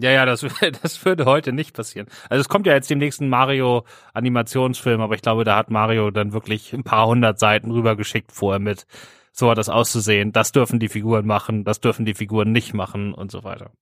[0.00, 0.44] Ja, ja, das,
[0.82, 2.06] das würde heute nicht passieren.
[2.28, 3.84] Also es kommt ja jetzt dem nächsten Mario
[4.14, 8.60] Animationsfilm, aber ich glaube, da hat Mario dann wirklich ein paar hundert Seiten rübergeschickt vorher
[8.60, 8.86] mit,
[9.32, 13.12] so hat das auszusehen, das dürfen die Figuren machen, das dürfen die Figuren nicht machen
[13.12, 13.72] und so weiter.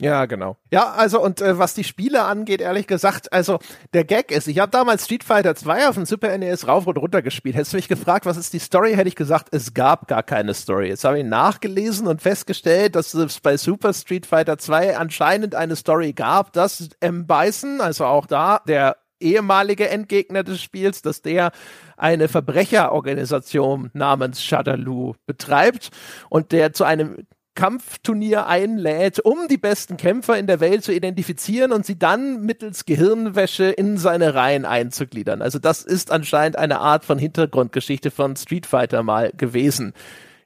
[0.00, 0.56] Ja, genau.
[0.72, 3.60] Ja, also und äh, was die Spiele angeht, ehrlich gesagt, also
[3.92, 6.98] der Gag ist, ich habe damals Street Fighter 2 auf dem Super NES rauf und
[6.98, 7.54] runter gespielt.
[7.54, 10.52] Hättest du mich gefragt, was ist die Story, hätte ich gesagt, es gab gar keine
[10.52, 10.88] Story.
[10.88, 15.76] Jetzt habe ich nachgelesen und festgestellt, dass es bei Super Street Fighter 2 anscheinend eine
[15.76, 17.28] Story gab, dass M.
[17.28, 21.52] Bison, also auch da der ehemalige Endgegner des Spiels, dass der
[21.96, 25.90] eine Verbrecherorganisation namens Shadaloo betreibt
[26.28, 31.72] und der zu einem Kampfturnier einlädt, um die besten Kämpfer in der Welt zu identifizieren
[31.72, 35.40] und sie dann mittels Gehirnwäsche in seine Reihen einzugliedern.
[35.40, 39.94] Also das ist anscheinend eine Art von Hintergrundgeschichte von Street Fighter mal gewesen.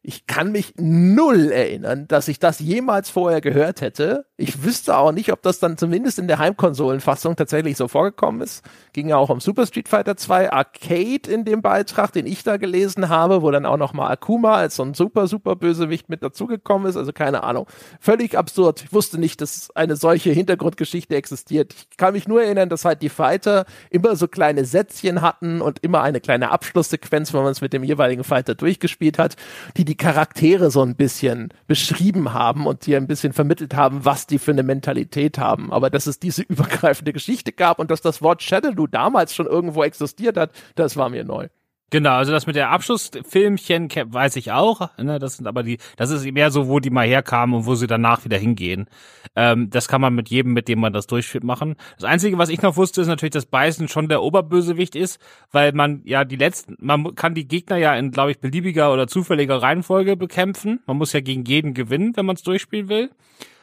[0.03, 4.27] Ich kann mich null erinnern, dass ich das jemals vorher gehört hätte.
[4.37, 8.65] Ich wüsste auch nicht, ob das dann zumindest in der Heimkonsolenfassung tatsächlich so vorgekommen ist.
[8.93, 12.57] Ging ja auch um Super Street Fighter 2 Arcade in dem Beitrag, den ich da
[12.57, 16.89] gelesen habe, wo dann auch nochmal Akuma als so ein super, super Bösewicht mit dazugekommen
[16.89, 16.97] ist.
[16.97, 17.67] Also keine Ahnung.
[17.99, 18.85] Völlig absurd.
[18.85, 21.75] Ich wusste nicht, dass eine solche Hintergrundgeschichte existiert.
[21.91, 25.81] Ich kann mich nur erinnern, dass halt die Fighter immer so kleine Sätzchen hatten und
[25.81, 29.35] immer eine kleine Abschlusssequenz, wenn man es mit dem jeweiligen Fighter durchgespielt hat,
[29.77, 34.27] die die Charaktere so ein bisschen beschrieben haben und dir ein bisschen vermittelt haben, was
[34.27, 35.73] die für eine Mentalität haben.
[35.73, 39.83] Aber dass es diese übergreifende Geschichte gab und dass das Wort Shadaloo damals schon irgendwo
[39.83, 41.49] existiert hat, das war mir neu.
[41.91, 44.91] Genau, also das mit der Abschlussfilmchen weiß ich auch.
[44.99, 47.75] Ne, das sind aber die, das ist mehr so, wo die mal herkamen und wo
[47.77, 48.89] sie danach wieder hingehen.
[49.35, 51.77] Ähm, das kann man mit jedem, mit dem man das durchführt, machen.
[51.97, 55.19] Das Einzige, was ich noch wusste, ist natürlich, dass Bison schon der Oberbösewicht ist,
[55.51, 59.07] weil man ja die letzten, man kann die Gegner ja in, glaube ich, beliebiger oder
[59.07, 60.81] zufälliger Reihenfolge bekämpfen.
[60.87, 63.11] Man muss ja gegen jeden gewinnen, wenn man es durchspielen will.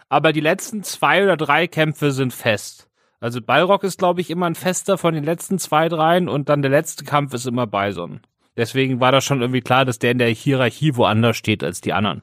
[0.09, 2.89] Aber die letzten zwei oder drei Kämpfe sind fest.
[3.25, 6.61] Also Balrog ist, glaube ich, immer ein fester von den letzten zwei, dreien und dann
[6.61, 8.19] der letzte Kampf ist immer Bison.
[8.55, 11.91] Deswegen war das schon irgendwie klar, dass der in der Hierarchie woanders steht als die
[11.91, 12.21] anderen.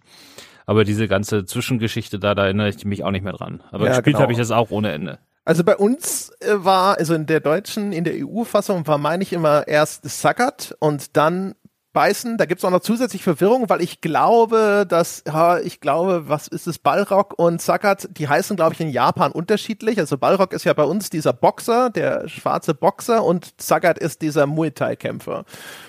[0.65, 3.65] Aber diese ganze Zwischengeschichte da, da erinnere ich mich auch nicht mehr dran.
[3.73, 4.21] Aber ja, gespielt genau.
[4.21, 5.19] habe ich das auch ohne Ende.
[5.45, 9.33] Also bei uns äh, war, also in der deutschen, in der EU-Fassung war, meine ich,
[9.33, 11.57] immer erst Sackert und dann
[11.93, 12.39] beißen.
[12.39, 16.67] Da gibt's auch noch zusätzlich Verwirrung, weil ich glaube, dass, ja, ich glaube, was ist
[16.67, 19.99] es, Ballrock und Sakat, die heißen, glaube ich, in Japan unterschiedlich.
[19.99, 24.47] Also Ballrock ist ja bei uns dieser Boxer, der schwarze Boxer und Sakat ist dieser
[24.47, 25.45] Muay Thai-Kämpfer.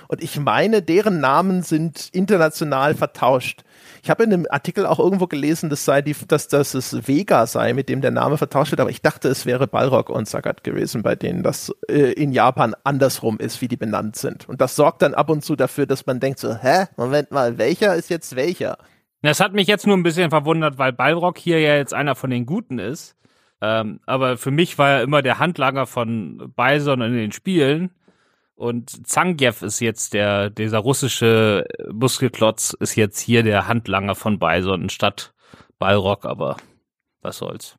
[0.07, 3.63] Und ich meine, deren Namen sind international vertauscht.
[4.03, 7.47] Ich habe in einem Artikel auch irgendwo gelesen, dass sei die, dass das es Vega
[7.47, 10.65] sei, mit dem der Name vertauscht wird, aber ich dachte, es wäre Balrog und Sagat
[10.65, 14.49] gewesen, bei denen das äh, in Japan andersrum ist, wie die benannt sind.
[14.49, 17.57] Und das sorgt dann ab und zu dafür, dass man denkt so, hä, Moment mal,
[17.57, 18.77] welcher ist jetzt welcher?
[19.21, 22.29] Das hat mich jetzt nur ein bisschen verwundert, weil Balrog hier ja jetzt einer von
[22.29, 23.15] den Guten ist.
[23.61, 27.91] Ähm, aber für mich war er immer der Handlanger von Bison in den Spielen.
[28.55, 34.89] Und Zangief ist jetzt der, dieser russische Muskelklotz ist jetzt hier der Handlanger von Bison
[34.89, 35.33] statt
[35.79, 36.57] Balrog, aber
[37.21, 37.77] was soll's.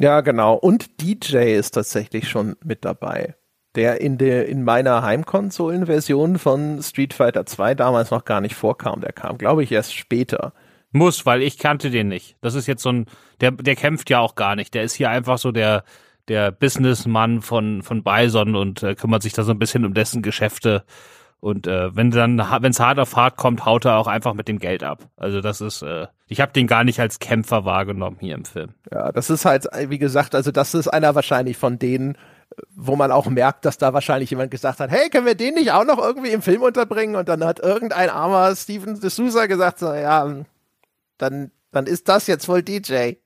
[0.00, 0.54] Ja, genau.
[0.54, 3.36] Und DJ ist tatsächlich schon mit dabei.
[3.76, 9.00] Der in der, in meiner Heimkonsolenversion von Street Fighter 2 damals noch gar nicht vorkam.
[9.00, 10.52] Der kam, glaube ich, erst später.
[10.92, 12.36] Muss, weil ich kannte den nicht.
[12.40, 13.06] Das ist jetzt so ein,
[13.40, 14.74] der, der kämpft ja auch gar nicht.
[14.74, 15.84] Der ist hier einfach so der,
[16.28, 20.22] der Businessmann von, von Bison und äh, kümmert sich da so ein bisschen um dessen
[20.22, 20.84] Geschäfte.
[21.40, 24.48] Und äh, wenn dann, wenn es hart auf hart kommt, haut er auch einfach mit
[24.48, 25.10] dem Geld ab.
[25.16, 28.70] Also das ist, äh, ich habe den gar nicht als Kämpfer wahrgenommen hier im Film.
[28.90, 32.16] Ja, das ist halt, wie gesagt, also das ist einer wahrscheinlich von denen,
[32.74, 35.72] wo man auch merkt, dass da wahrscheinlich jemand gesagt hat, hey, können wir den nicht
[35.72, 37.16] auch noch irgendwie im Film unterbringen?
[37.16, 40.44] Und dann hat irgendein armer Steven D'Souza gesagt, so, ja,
[41.18, 43.16] dann, dann ist das jetzt wohl DJ.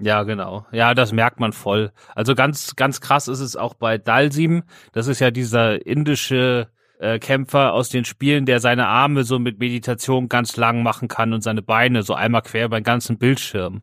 [0.00, 0.66] Ja, genau.
[0.72, 1.92] Ja, das merkt man voll.
[2.14, 4.62] Also ganz, ganz krass ist es auch bei Dalsim.
[4.92, 9.58] Das ist ja dieser indische äh, Kämpfer aus den Spielen, der seine Arme so mit
[9.58, 13.82] Meditation ganz lang machen kann und seine Beine so einmal quer über den ganzen Bildschirm.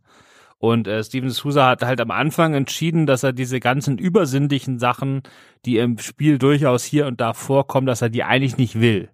[0.60, 5.22] Und äh, Steven Sousa hat halt am Anfang entschieden, dass er diese ganzen übersinnlichen Sachen,
[5.66, 9.10] die im Spiel durchaus hier und da vorkommen, dass er die eigentlich nicht will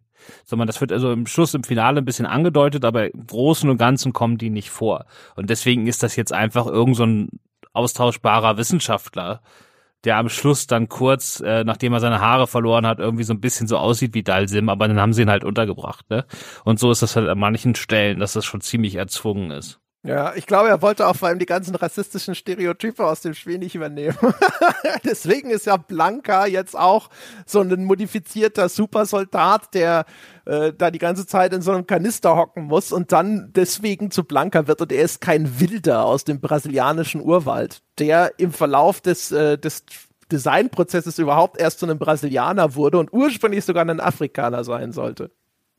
[0.45, 3.77] sondern das wird also im Schluss im Finale ein bisschen angedeutet, aber im Großen und
[3.77, 5.05] Ganzen kommen die nicht vor.
[5.35, 7.29] Und deswegen ist das jetzt einfach irgend so ein
[7.73, 9.41] austauschbarer Wissenschaftler,
[10.03, 13.39] der am Schluss dann kurz, äh, nachdem er seine Haare verloren hat, irgendwie so ein
[13.39, 16.25] bisschen so aussieht wie Dalsim, aber dann haben sie ihn halt untergebracht, ne?
[16.65, 19.79] Und so ist das halt an manchen Stellen, dass das schon ziemlich erzwungen ist.
[20.05, 23.57] Ja, ich glaube, er wollte auch vor allem die ganzen rassistischen Stereotype aus dem Spiel
[23.57, 24.17] nicht übernehmen.
[25.05, 27.09] Deswegen ist ja Blanca jetzt auch
[27.45, 30.05] so ein modifizierter Supersoldat, der
[30.43, 34.25] äh, da die ganze Zeit in so einem Kanister hocken muss und dann deswegen zu
[34.25, 39.31] Blanca wird und er ist kein Wilder aus dem brasilianischen Urwald, der im Verlauf des,
[39.31, 39.85] äh, des
[40.29, 45.31] Designprozesses überhaupt erst zu einem Brasilianer wurde und ursprünglich sogar ein Afrikaner sein sollte.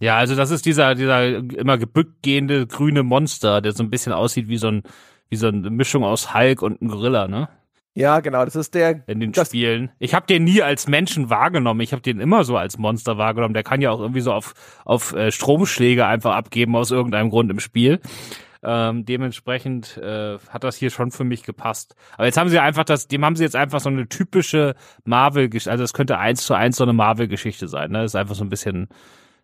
[0.05, 4.13] Ja, also das ist dieser, dieser immer gebückt gehende grüne Monster, der so ein bisschen
[4.13, 4.83] aussieht wie so ein,
[5.31, 7.49] wie so eine Mischung aus Hulk und einem Gorilla, ne?
[7.95, 9.09] Ja, genau, das ist der.
[9.09, 9.93] In den Spielen.
[9.99, 11.81] Ich habe den nie als Menschen wahrgenommen.
[11.81, 13.55] Ich habe den immer so als Monster wahrgenommen.
[13.55, 14.53] Der kann ja auch irgendwie so auf,
[14.85, 18.01] auf äh, Stromschläge einfach abgeben aus irgendeinem Grund im Spiel.
[18.63, 21.97] Ähm, dementsprechend äh, hat das hier schon für mich gepasst.
[22.19, 25.71] Aber jetzt haben sie einfach das, dem haben sie jetzt einfach so eine typische Marvel-Geschichte,
[25.71, 28.03] also es könnte eins zu eins so eine Marvel-Geschichte sein, ne?
[28.03, 28.89] Das ist einfach so ein bisschen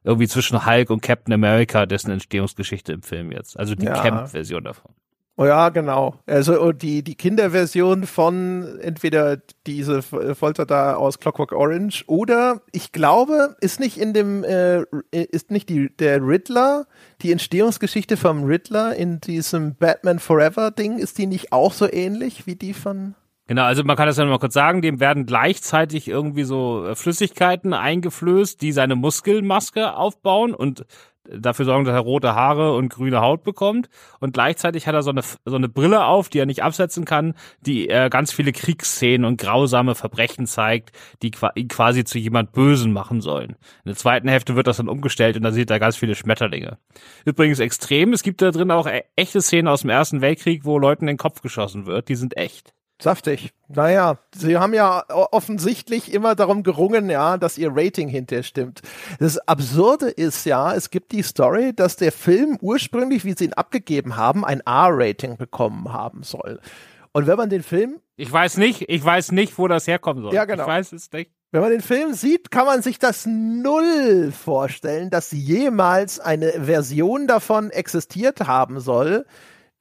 [0.05, 3.59] irgendwie zwischen Hulk und Captain America, dessen Entstehungsgeschichte im Film jetzt.
[3.59, 4.03] Also die ja.
[4.03, 4.93] Camp-Version davon.
[5.41, 6.17] Oh ja, genau.
[6.27, 12.93] Also oh, die, die Kinderversion von entweder diese Folter da aus Clockwork Orange oder ich
[12.93, 16.87] glaube, ist nicht in dem, äh, ist nicht die, der Riddler,
[17.23, 22.47] die Entstehungsgeschichte vom Riddler in diesem Batman Forever Ding, ist die nicht auch so ähnlich
[22.47, 23.15] wie die von
[23.51, 26.87] Genau, also man kann das ja noch mal kurz sagen, dem werden gleichzeitig irgendwie so
[26.87, 30.87] äh, Flüssigkeiten eingeflößt, die seine Muskelmaske aufbauen und
[31.25, 33.89] dafür sorgen, dass er rote Haare und grüne Haut bekommt.
[34.21, 37.35] Und gleichzeitig hat er so eine, so eine Brille auf, die er nicht absetzen kann,
[37.61, 42.93] die äh, ganz viele Kriegsszenen und grausame Verbrechen zeigt, die ihn quasi zu jemand Bösen
[42.93, 43.57] machen sollen.
[43.85, 46.79] In der zweiten Hälfte wird das dann umgestellt und dann sieht er ganz viele Schmetterlinge.
[47.25, 50.79] Übrigens extrem, es gibt da drin auch e-, echte Szenen aus dem Ersten Weltkrieg, wo
[50.79, 52.75] Leuten in den Kopf geschossen wird, die sind echt.
[53.01, 53.53] Saftig.
[53.69, 58.83] Naja, sie haben ja offensichtlich immer darum gerungen, ja, dass ihr Rating hinterher stimmt.
[59.19, 63.55] Das Absurde ist ja, es gibt die Story, dass der Film ursprünglich, wie sie ihn
[63.55, 66.61] abgegeben haben, ein R-Rating bekommen haben soll.
[67.13, 68.01] Und wenn man den Film.
[68.17, 70.35] Ich weiß nicht, ich weiß nicht, wo das herkommen soll.
[70.35, 70.65] Ja, genau.
[70.65, 71.31] Ich weiß es nicht.
[71.53, 77.27] Wenn man den Film sieht, kann man sich das null vorstellen, dass jemals eine Version
[77.27, 79.27] davon existiert haben soll,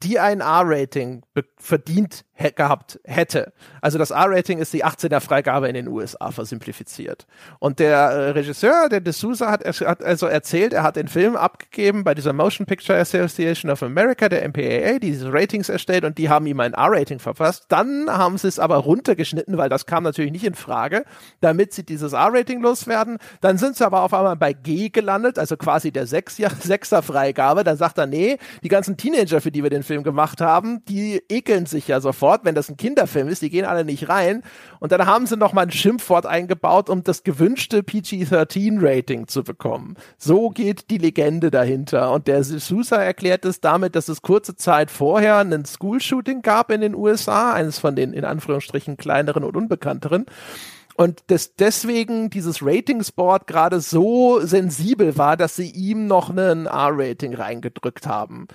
[0.01, 1.23] die ein R-Rating
[1.57, 2.25] verdient
[2.55, 3.51] gehabt hätte.
[3.81, 7.27] Also das R-Rating ist die 18er Freigabe in den USA versimplifiziert.
[7.59, 11.35] Und der äh, Regisseur, der De Souza, hat, hat, also erzählt, er hat den Film
[11.35, 16.17] abgegeben bei dieser Motion Picture Association of America, der MPAA, die diese Ratings erstellt und
[16.17, 17.65] die haben ihm ein R-Rating verfasst.
[17.69, 21.03] Dann haben sie es aber runtergeschnitten, weil das kam natürlich nicht in Frage,
[21.41, 23.17] damit sie dieses R-Rating loswerden.
[23.41, 27.63] Dann sind sie aber auf einmal bei G gelandet, also quasi der 6er Freigabe.
[27.63, 31.21] Dann sagt er, nee, die ganzen Teenager, für die wir den Film gemacht haben, die
[31.29, 34.43] ekeln sich ja sofort sofort, wenn das ein Kinderfilm ist, die gehen alle nicht rein.
[34.79, 39.95] Und dann haben sie noch mal ein Schimpfwort eingebaut, um das gewünschte PG-13-Rating zu bekommen.
[40.17, 42.11] So geht die Legende dahinter.
[42.11, 46.81] Und der Sousa erklärt es damit, dass es kurze Zeit vorher ein School-Shooting gab in
[46.81, 50.25] den USA, eines von den in Anführungsstrichen kleineren und unbekannteren
[50.95, 57.35] und das deswegen dieses Ratingsboard gerade so sensibel war, dass sie ihm noch einen R-Rating
[57.35, 58.49] reingedrückt haben.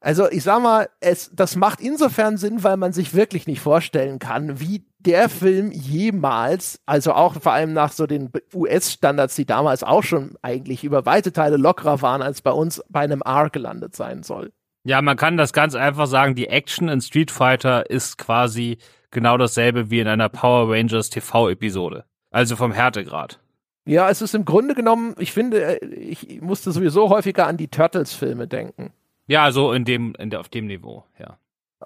[0.00, 4.18] Also ich sag mal, es, das macht insofern Sinn, weil man sich wirklich nicht vorstellen
[4.18, 9.82] kann, wie der Film jemals, also auch vor allem nach so den US-Standards, die damals
[9.82, 13.94] auch schon eigentlich über weite Teile lockerer waren, als bei uns bei einem R gelandet
[13.94, 14.52] sein soll.
[14.84, 18.78] Ja, man kann das ganz einfach sagen, die Action in Street Fighter ist quasi
[19.10, 22.04] genau dasselbe wie in einer Power Rangers TV-Episode.
[22.30, 23.40] Also vom Härtegrad.
[23.86, 27.68] Ja, es ist im Grunde genommen, ich finde, äh, ich musste sowieso häufiger an die
[27.68, 28.92] Turtles-Filme denken.
[29.30, 31.38] Ja, so in dem, in der, auf dem Niveau, ja.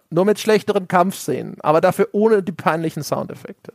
[0.09, 3.75] Nur mit schlechteren Kampfszenen, aber dafür ohne die peinlichen Soundeffekte.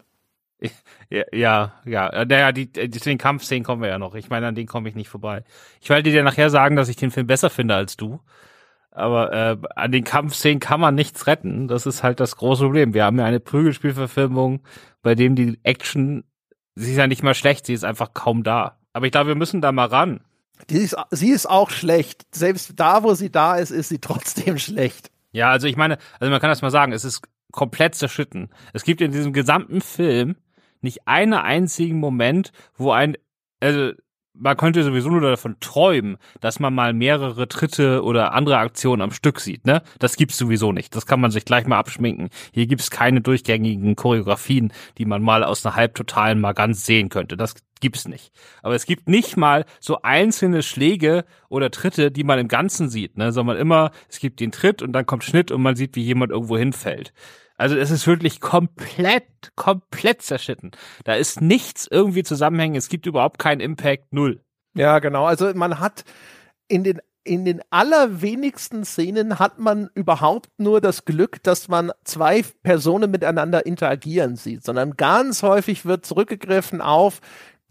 [1.12, 2.26] Ja, ja, ja.
[2.26, 4.14] Naja, die, die, zu den Kampfszenen kommen wir ja noch.
[4.14, 5.44] Ich meine, an denen komme ich nicht vorbei.
[5.82, 8.20] Ich wollte dir nachher sagen, dass ich den Film besser finde als du.
[8.92, 11.68] Aber äh, an den Kampfszenen kann man nichts retten.
[11.68, 12.94] Das ist halt das große Problem.
[12.94, 14.62] Wir haben ja eine Prügelspielverfilmung,
[15.02, 16.26] bei dem die Action,
[16.76, 18.78] sie ist ja nicht mal schlecht, sie ist einfach kaum da.
[18.94, 20.22] Aber ich glaube, wir müssen da mal ran.
[20.70, 22.26] Ist, sie ist auch schlecht.
[22.34, 25.12] Selbst da, wo sie da ist, ist sie trotzdem schlecht.
[25.32, 28.50] Ja, also ich meine, also man kann das mal sagen, es ist komplett zerschütten.
[28.74, 30.36] Es gibt in diesem gesamten Film
[30.82, 33.18] nicht einen einzigen Moment, wo ein,
[33.60, 33.92] also
[34.40, 39.12] man könnte sowieso nur davon träumen, dass man mal mehrere Tritte oder andere Aktionen am
[39.12, 39.82] Stück sieht, ne?
[40.00, 40.96] Das gibt's sowieso nicht.
[40.96, 42.30] Das kann man sich gleich mal abschminken.
[42.54, 47.38] Hier gibt's keine durchgängigen Choreografien, die man mal aus einer halbtotalen mal ganz sehen könnte.
[47.38, 48.32] Das gibt's nicht.
[48.64, 53.18] Aber es gibt nicht mal so einzelne Schläge oder Tritte, die man im Ganzen sieht,
[53.18, 53.32] ne?
[53.32, 56.32] Sondern immer, es gibt den Tritt und dann kommt Schnitt und man sieht, wie jemand
[56.32, 57.14] irgendwo hinfällt.
[57.60, 60.72] Also es ist wirklich komplett, komplett zerschnitten.
[61.04, 62.78] Da ist nichts irgendwie zusammenhängend.
[62.78, 64.42] Es gibt überhaupt keinen Impact, null.
[64.76, 65.26] Ja, genau.
[65.26, 66.06] Also man hat
[66.70, 72.44] in den in den allerwenigsten Szenen hat man überhaupt nur das Glück, dass man zwei
[72.64, 77.20] Personen miteinander interagieren sieht, sondern ganz häufig wird zurückgegriffen auf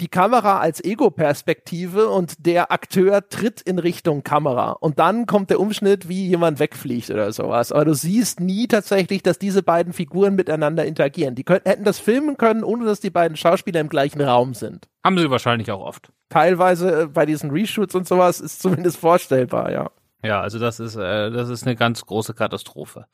[0.00, 4.72] die Kamera als Ego-Perspektive und der Akteur tritt in Richtung Kamera.
[4.72, 7.72] Und dann kommt der Umschnitt, wie jemand wegfliegt oder sowas.
[7.72, 11.34] Aber du siehst nie tatsächlich, dass diese beiden Figuren miteinander interagieren.
[11.34, 14.88] Die können, hätten das filmen können, ohne dass die beiden Schauspieler im gleichen Raum sind.
[15.04, 16.12] Haben sie wahrscheinlich auch oft.
[16.28, 19.90] Teilweise äh, bei diesen Reshoots und sowas ist zumindest vorstellbar, ja.
[20.22, 23.06] Ja, also das ist, äh, das ist eine ganz große Katastrophe.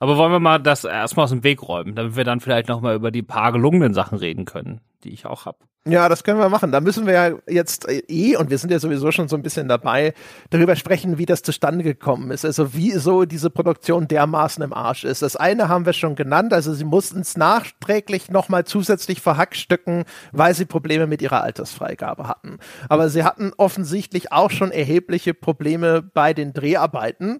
[0.00, 2.94] Aber wollen wir mal das erstmal aus dem Weg räumen, damit wir dann vielleicht nochmal
[2.94, 5.58] über die paar gelungenen Sachen reden können, die ich auch habe.
[5.86, 6.70] Ja, das können wir machen.
[6.70, 9.68] Da müssen wir ja jetzt eh, und wir sind ja sowieso schon so ein bisschen
[9.68, 10.12] dabei,
[10.50, 12.44] darüber sprechen, wie das zustande gekommen ist.
[12.44, 15.22] Also wie so diese Produktion dermaßen im Arsch ist.
[15.22, 20.54] Das eine haben wir schon genannt, also sie mussten es nachträglich nochmal zusätzlich verhackstücken, weil
[20.54, 22.58] sie Probleme mit ihrer Altersfreigabe hatten.
[22.88, 27.38] Aber sie hatten offensichtlich auch schon erhebliche Probleme bei den Dreharbeiten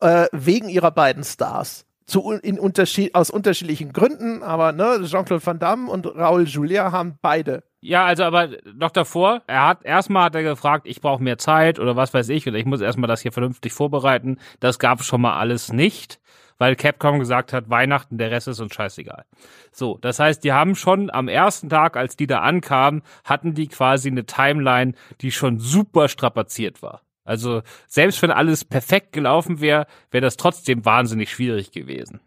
[0.00, 5.58] äh, wegen ihrer beiden Stars zu, in Unterschied, aus unterschiedlichen Gründen, aber ne, Jean-Claude Van
[5.58, 7.62] Damme und Raoul Julia haben beide.
[7.80, 11.78] Ja, also aber noch davor, er hat erstmal hat er gefragt, ich brauche mehr Zeit
[11.78, 14.38] oder was weiß ich, oder ich muss erstmal das hier vernünftig vorbereiten.
[14.58, 16.20] Das gab schon mal alles nicht,
[16.58, 19.24] weil Capcom gesagt hat, Weihnachten, der Rest ist uns scheißegal.
[19.72, 23.68] So, das heißt, die haben schon am ersten Tag, als die da ankamen, hatten die
[23.68, 24.92] quasi eine Timeline,
[25.22, 27.00] die schon super strapaziert war.
[27.30, 32.20] Also selbst wenn alles perfekt gelaufen wäre, wäre das trotzdem wahnsinnig schwierig gewesen.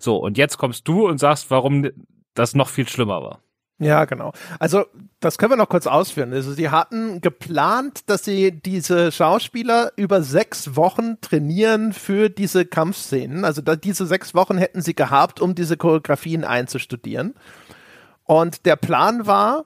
[0.00, 1.88] So, und jetzt kommst du und sagst, warum
[2.34, 3.40] das noch viel schlimmer war.
[3.78, 4.32] Ja, genau.
[4.58, 4.84] Also
[5.20, 6.32] das können wir noch kurz ausführen.
[6.32, 13.44] Also sie hatten geplant, dass sie diese Schauspieler über sechs Wochen trainieren für diese Kampfszenen.
[13.44, 17.34] Also diese sechs Wochen hätten sie gehabt, um diese Choreografien einzustudieren.
[18.24, 19.64] Und der Plan war,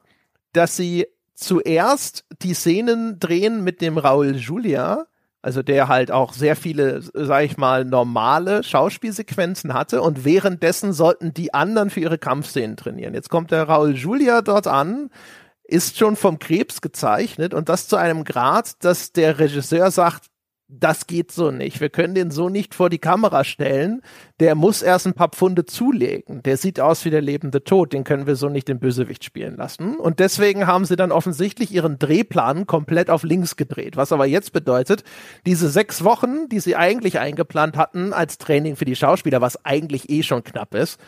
[0.52, 5.06] dass sie zuerst die Szenen drehen mit dem Raul Julia,
[5.42, 11.34] also der halt auch sehr viele, sag ich mal, normale Schauspielsequenzen hatte und währenddessen sollten
[11.34, 13.12] die anderen für ihre Kampfszenen trainieren.
[13.12, 15.10] Jetzt kommt der Raul Julia dort an,
[15.64, 20.30] ist schon vom Krebs gezeichnet und das zu einem Grad, dass der Regisseur sagt,
[20.80, 21.80] das geht so nicht.
[21.80, 24.02] Wir können den so nicht vor die Kamera stellen.
[24.40, 26.42] Der muss erst ein paar Pfunde zulegen.
[26.42, 27.92] Der sieht aus wie der lebende Tod.
[27.92, 29.96] Den können wir so nicht den Bösewicht spielen lassen.
[29.96, 33.96] Und deswegen haben sie dann offensichtlich ihren Drehplan komplett auf links gedreht.
[33.96, 35.04] Was aber jetzt bedeutet,
[35.46, 40.10] diese sechs Wochen, die sie eigentlich eingeplant hatten als Training für die Schauspieler, was eigentlich
[40.10, 40.98] eh schon knapp ist,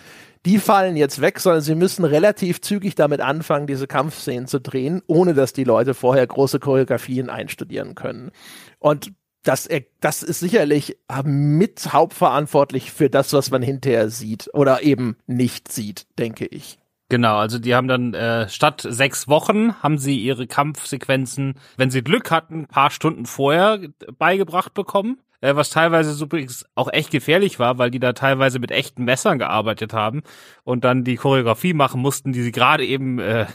[0.47, 5.03] die fallen jetzt weg, sondern sie müssen relativ zügig damit anfangen, diese Kampfszenen zu drehen,
[5.09, 8.31] ohne dass die Leute vorher große Choreografien einstudieren können.
[8.79, 9.12] Und
[9.47, 9.68] das,
[10.01, 16.07] das ist sicherlich mit hauptverantwortlich für das, was man hinterher sieht oder eben nicht sieht,
[16.18, 16.78] denke ich.
[17.09, 22.03] Genau, also die haben dann äh, statt sechs Wochen haben sie ihre Kampfsequenzen, wenn sie
[22.03, 23.78] Glück hatten, ein paar Stunden vorher
[24.18, 25.20] beigebracht bekommen.
[25.40, 29.38] Äh, was teilweise übrigens auch echt gefährlich war, weil die da teilweise mit echten Messern
[29.38, 30.22] gearbeitet haben
[30.64, 33.47] und dann die Choreografie machen mussten, die sie gerade eben äh,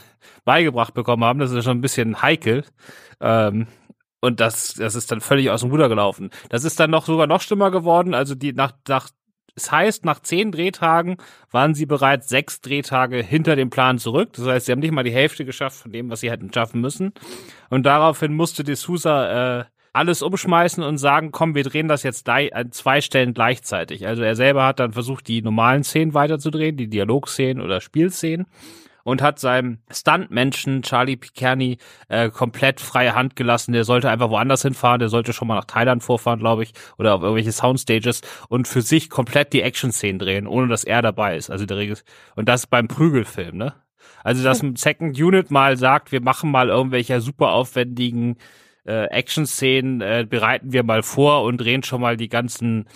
[0.46, 1.38] beigebracht bekommen haben.
[1.38, 2.64] Das ist schon ein bisschen heikel.
[3.20, 3.66] Ähm,
[4.22, 6.30] und das, das ist dann völlig aus dem Ruder gelaufen.
[6.48, 8.14] Das ist dann noch sogar noch schlimmer geworden.
[8.14, 9.08] Also die nach, nach
[9.54, 11.16] es heißt, nach zehn Drehtagen
[11.50, 14.30] waren sie bereits sechs Drehtage hinter dem Plan zurück.
[14.34, 16.80] Das heißt, sie haben nicht mal die Hälfte geschafft von dem, was sie hätten schaffen
[16.80, 17.12] müssen.
[17.68, 22.26] Und daraufhin musste die Sousa äh, alles umschmeißen und sagen, komm, wir drehen das jetzt
[22.28, 24.06] an zwei Stellen gleichzeitig.
[24.06, 28.46] Also er selber hat dann versucht, die normalen Szenen weiterzudrehen, die Dialogszenen oder Spielszenen
[29.04, 31.78] und hat seinem Stuntmenschen Charlie Picerni
[32.08, 33.72] äh, komplett freie Hand gelassen.
[33.72, 37.14] Der sollte einfach woanders hinfahren, der sollte schon mal nach Thailand vorfahren, glaube ich, oder
[37.14, 41.50] auf irgendwelche Soundstages und für sich komplett die Action-Szenen drehen, ohne dass er dabei ist.
[41.50, 42.04] Also der Regis
[42.36, 43.74] und das beim Prügelfilm, ne?
[44.24, 48.36] Also dass ein Second Unit mal sagt, wir machen mal irgendwelche super aufwendigen
[48.84, 52.86] äh, Action-Szenen, äh, bereiten wir mal vor und drehen schon mal die ganzen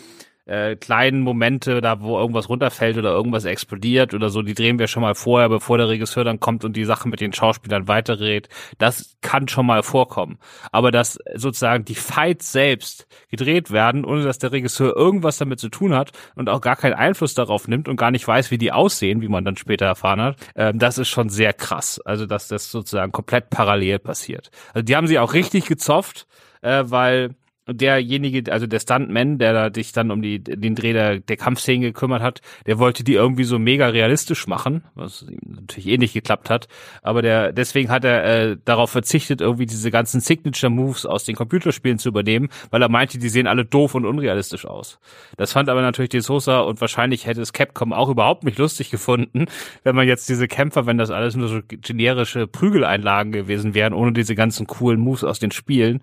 [0.47, 4.87] äh, kleinen Momente, da wo irgendwas runterfällt oder irgendwas explodiert oder so, die drehen wir
[4.87, 8.49] schon mal vorher, bevor der Regisseur dann kommt und die Sachen mit den Schauspielern weiterredet.
[8.79, 10.39] Das kann schon mal vorkommen.
[10.71, 15.69] Aber dass sozusagen die Fights selbst gedreht werden, ohne dass der Regisseur irgendwas damit zu
[15.69, 18.73] tun hat und auch gar keinen Einfluss darauf nimmt und gar nicht weiß, wie die
[18.73, 22.01] aussehen, wie man dann später erfahren hat, äh, das ist schon sehr krass.
[22.05, 24.51] Also dass das sozusagen komplett parallel passiert.
[24.75, 26.27] Also die haben sie auch richtig gezofft,
[26.63, 27.35] äh, weil
[27.69, 31.83] derjenige, also der Stuntman, der da sich dann um die, den Dreh der, der Kampfszenen
[31.83, 36.15] gekümmert hat, der wollte die irgendwie so mega realistisch machen, was ihm natürlich eh nicht
[36.15, 36.69] geklappt hat.
[37.03, 41.35] Aber der, deswegen hat er äh, darauf verzichtet, irgendwie diese ganzen Signature Moves aus den
[41.35, 45.01] Computerspielen zu übernehmen, weil er meinte, die sehen alle doof und unrealistisch aus.
[45.37, 48.91] Das fand aber natürlich die Sosa und wahrscheinlich hätte es Capcom auch überhaupt nicht lustig
[48.91, 49.47] gefunden,
[49.83, 54.13] wenn man jetzt diese Kämpfer, wenn das alles nur so generische Prügeleinlagen gewesen wären, ohne
[54.13, 56.01] diese ganzen coolen Moves aus den Spielen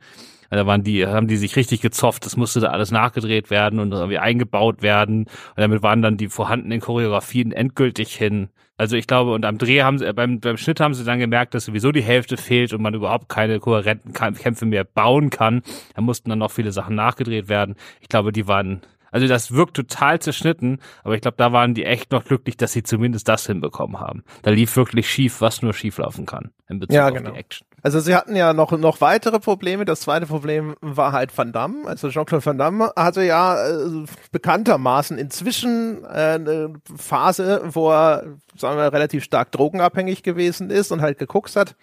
[0.49, 2.25] da waren die, haben die sich richtig gezofft.
[2.25, 5.25] Das musste da alles nachgedreht werden und irgendwie eingebaut werden.
[5.25, 8.49] Und damit waren dann die vorhandenen Choreografien endgültig hin.
[8.75, 11.53] Also ich glaube, und am Dreh haben sie, beim, beim Schnitt haben sie dann gemerkt,
[11.53, 15.61] dass sowieso die Hälfte fehlt und man überhaupt keine kohärenten Kämpfe mehr bauen kann.
[15.95, 17.75] Da mussten dann noch viele Sachen nachgedreht werden.
[18.01, 18.81] Ich glaube, die waren
[19.13, 22.73] also das wirkt total zerschnitten, aber ich glaube, da waren die echt noch glücklich, dass
[22.73, 24.23] sie zumindest das hinbekommen haben.
[24.41, 27.31] Da lief wirklich schief, was nur schief laufen kann in Bezug ja, auf genau.
[27.31, 27.67] die Action.
[27.83, 29.83] Also sie hatten ja noch, noch weitere Probleme.
[29.83, 31.85] Das zweite Problem war halt Van Damme.
[31.85, 38.23] Also Jean-Claude Van Damme hatte ja äh, bekanntermaßen inzwischen äh, eine Phase, wo er,
[38.57, 41.75] sagen wir, relativ stark drogenabhängig gewesen ist und halt geguckt hat.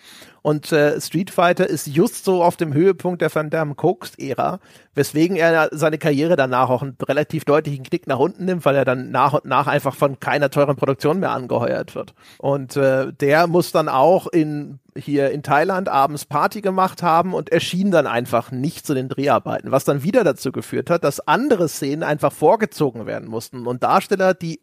[0.42, 4.58] Und äh, Street Fighter ist just so auf dem Höhepunkt der Van Damme Koks-Ära,
[4.94, 8.84] weswegen er seine Karriere danach auch einen relativ deutlichen Knick nach unten nimmt, weil er
[8.84, 12.14] dann nach und nach einfach von keiner teuren Produktion mehr angeheuert wird.
[12.38, 17.50] Und äh, der muss dann auch in hier in Thailand abends Party gemacht haben und
[17.50, 21.68] erschien dann einfach nicht zu den Dreharbeiten, was dann wieder dazu geführt hat, dass andere
[21.68, 24.60] Szenen einfach vorgezogen werden mussten und Darsteller, die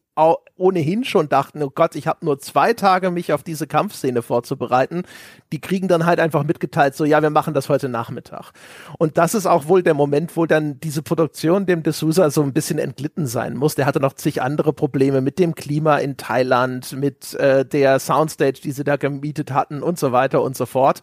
[0.58, 5.04] ohnehin schon dachten, oh Gott, ich habe nur zwei Tage, mich auf diese Kampfszene vorzubereiten,
[5.52, 8.52] die kriegen dann halt einfach mitgeteilt, so ja, wir machen das heute Nachmittag.
[8.98, 12.54] Und das ist auch wohl der Moment, wo dann diese Produktion dem D'Souza so ein
[12.54, 13.76] bisschen entglitten sein muss.
[13.76, 18.62] Der hatte noch zig andere Probleme mit dem Klima in Thailand, mit äh, der Soundstage,
[18.62, 21.02] die sie da gemietet hatten und so weiter und so fort.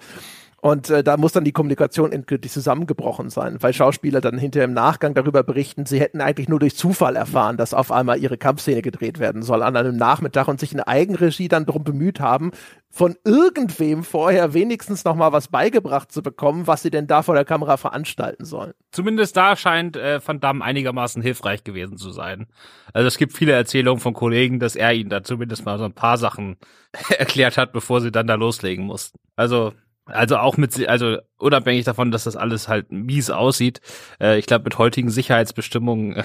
[0.65, 4.73] Und äh, da muss dann die Kommunikation endgültig zusammengebrochen sein, weil Schauspieler dann hinterher im
[4.73, 8.81] Nachgang darüber berichten, sie hätten eigentlich nur durch Zufall erfahren, dass auf einmal ihre Kampfszene
[8.81, 12.51] gedreht werden soll an einem Nachmittag und sich in Eigenregie dann darum bemüht haben,
[12.89, 17.35] von irgendwem vorher wenigstens noch mal was beigebracht zu bekommen, was sie denn da vor
[17.35, 18.73] der Kamera veranstalten sollen.
[18.91, 22.47] Zumindest da scheint äh, Van Damme einigermaßen hilfreich gewesen zu sein.
[22.95, 25.93] Also es gibt viele Erzählungen von Kollegen, dass er ihnen da zumindest mal so ein
[25.93, 26.57] paar Sachen
[27.19, 29.19] erklärt hat, bevor sie dann da loslegen mussten.
[29.37, 29.75] Also
[30.07, 33.81] also auch mit, also unabhängig davon, dass das alles halt mies aussieht,
[34.21, 36.25] äh, ich glaube mit heutigen Sicherheitsbestimmungen äh,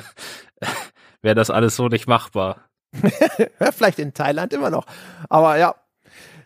[1.22, 2.66] wäre das alles so nicht machbar.
[3.72, 4.86] Vielleicht in Thailand immer noch.
[5.30, 5.76] Aber ja,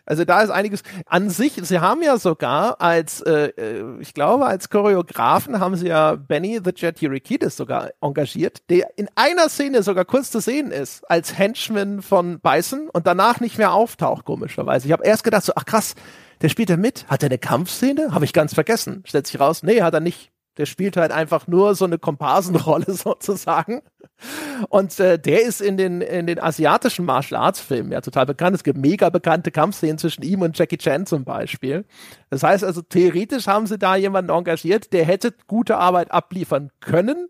[0.06, 1.54] also da ist einiges an sich.
[1.62, 6.60] Sie haben ja sogar als, äh, äh, ich glaube, als Choreografen haben sie ja Benny
[6.64, 11.38] the Jet Eurykidis sogar engagiert, der in einer Szene sogar kurz zu sehen ist als
[11.38, 14.86] Henchman von Bison und danach nicht mehr auftaucht, komischerweise.
[14.86, 15.94] Ich habe erst gedacht so, ach krass,
[16.42, 17.06] der spielt da mit.
[17.08, 18.12] Hat er eine Kampfszene?
[18.12, 19.02] Habe ich ganz vergessen.
[19.06, 20.33] Stellt sich raus, nee, hat er nicht.
[20.56, 23.82] Der spielt halt einfach nur so eine Komparsenrolle sozusagen.
[24.68, 28.54] Und äh, der ist in den, in den asiatischen Martial Arts Filmen ja total bekannt.
[28.54, 31.84] Es gibt mega bekannte Kampfszenen zwischen ihm und Jackie Chan zum Beispiel.
[32.30, 37.28] Das heißt also, theoretisch haben sie da jemanden engagiert, der hätte gute Arbeit abliefern können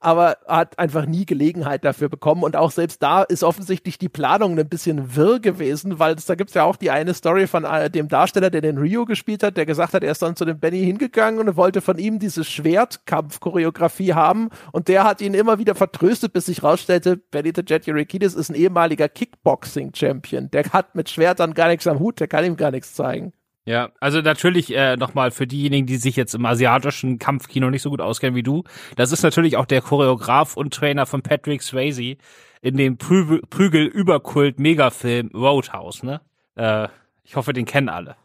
[0.00, 2.42] aber hat einfach nie Gelegenheit dafür bekommen.
[2.42, 6.34] Und auch selbst da ist offensichtlich die Planung ein bisschen wirr gewesen, weil das, da
[6.34, 9.56] gibt's ja auch die eine Story von äh, dem Darsteller, der den Rio gespielt hat,
[9.56, 12.44] der gesagt hat, er ist dann zu dem Benny hingegangen und wollte von ihm diese
[12.44, 14.48] Schwertkampf-Choreografie haben.
[14.72, 18.48] Und der hat ihn immer wieder vertröstet, bis sich rausstellte, Benny the Jet Eurykidis ist
[18.48, 20.50] ein ehemaliger Kickboxing-Champion.
[20.50, 23.32] Der hat mit Schwertern gar nichts am Hut, der kann ihm gar nichts zeigen.
[23.66, 27.90] Ja, also natürlich äh, nochmal für diejenigen, die sich jetzt im asiatischen Kampfkino nicht so
[27.90, 28.64] gut auskennen wie du.
[28.96, 32.16] Das ist natürlich auch der Choreograf und Trainer von Patrick Swayze
[32.62, 36.20] in dem Prü Prügel-Überkult-Megafilm Roadhouse, ne?
[36.56, 36.88] Äh,
[37.22, 38.16] ich hoffe, den kennen alle.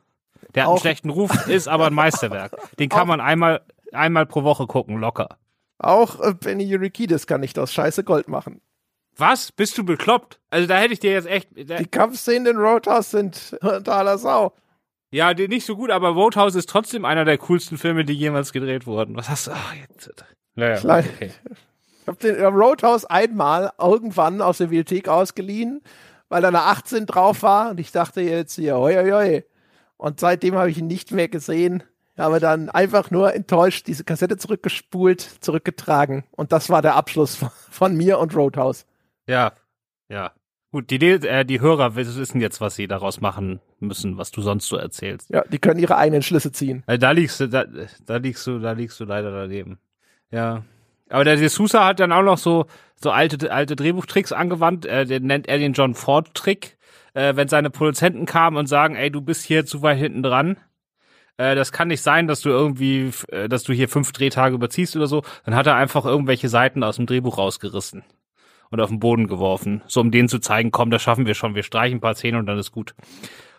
[0.55, 0.73] Der hat auch.
[0.73, 2.55] einen schlechten Ruf, ist aber ein Meisterwerk.
[2.79, 3.61] Den kann man einmal,
[3.91, 5.37] einmal pro Woche gucken, locker.
[5.77, 8.61] Auch äh, Benny Eurykidis kann nicht aus Scheiße Gold machen.
[9.17, 9.51] Was?
[9.51, 10.39] Bist du bekloppt?
[10.49, 11.49] Also da hätte ich dir jetzt echt.
[11.55, 14.53] Die Kampfszenen in Roadhouse sind totaler Sau.
[15.15, 18.85] Ja, nicht so gut, aber Roadhouse ist trotzdem einer der coolsten Filme, die jemals gedreht
[18.85, 19.15] wurden.
[19.15, 19.51] Was hast du?
[19.53, 20.11] Ach, jetzt.
[20.55, 21.31] Naja, okay.
[22.01, 25.81] Ich habe den Roadhouse einmal irgendwann aus der Bibliothek ausgeliehen,
[26.27, 29.43] weil da eine 18 drauf war und ich dachte jetzt hier, hoi, hoi, hoi.
[29.95, 31.83] Und seitdem habe ich ihn nicht mehr gesehen.
[32.17, 36.25] Habe dann einfach nur enttäuscht diese Kassette zurückgespult, zurückgetragen.
[36.31, 37.39] Und das war der Abschluss
[37.69, 38.85] von mir und Roadhouse.
[39.27, 39.53] Ja,
[40.09, 40.33] ja.
[40.75, 44.67] Gut, die, äh, die Hörer wissen jetzt, was sie daraus machen müssen, was du sonst
[44.67, 45.29] so erzählst.
[45.29, 46.83] Ja, die können ihre eigenen Schlüsse ziehen.
[46.85, 47.63] Also da liegst du, da,
[48.05, 49.79] da liegst du, da liegst du leider daneben.
[50.31, 50.65] Ja.
[51.09, 52.65] Aber der De Sousa hat dann auch noch so,
[52.97, 54.85] so alte, alte Drehbuchtricks angewandt.
[54.85, 56.77] Äh, den nennt er den John Ford-Trick.
[57.13, 60.57] Äh, wenn seine Produzenten kamen und sagen, ey, du bist hier zu weit hinten dran.
[61.37, 64.97] Äh, das kann nicht sein, dass du irgendwie, äh, dass du hier fünf Drehtage überziehst
[64.97, 65.23] oder so.
[65.45, 68.03] Dann hat er einfach irgendwelche Seiten aus dem Drehbuch rausgerissen
[68.71, 71.55] und auf den Boden geworfen, so um denen zu zeigen, komm, das schaffen wir schon,
[71.55, 72.95] wir streichen ein paar Zähne und dann ist gut.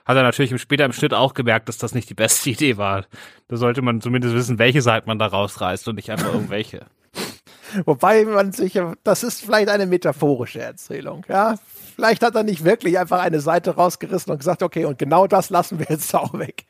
[0.04, 3.04] Hat er natürlich später im Schnitt auch gemerkt, dass das nicht die beste Idee war.
[3.48, 6.86] Da sollte man zumindest wissen, welche Seite man da rausreißt und nicht einfach irgendwelche.
[7.84, 11.56] Wobei man sich, das ist vielleicht eine metaphorische Erzählung, ja.
[11.96, 15.50] Vielleicht hat er nicht wirklich einfach eine Seite rausgerissen und gesagt, okay, und genau das
[15.50, 16.66] lassen wir jetzt auch weg.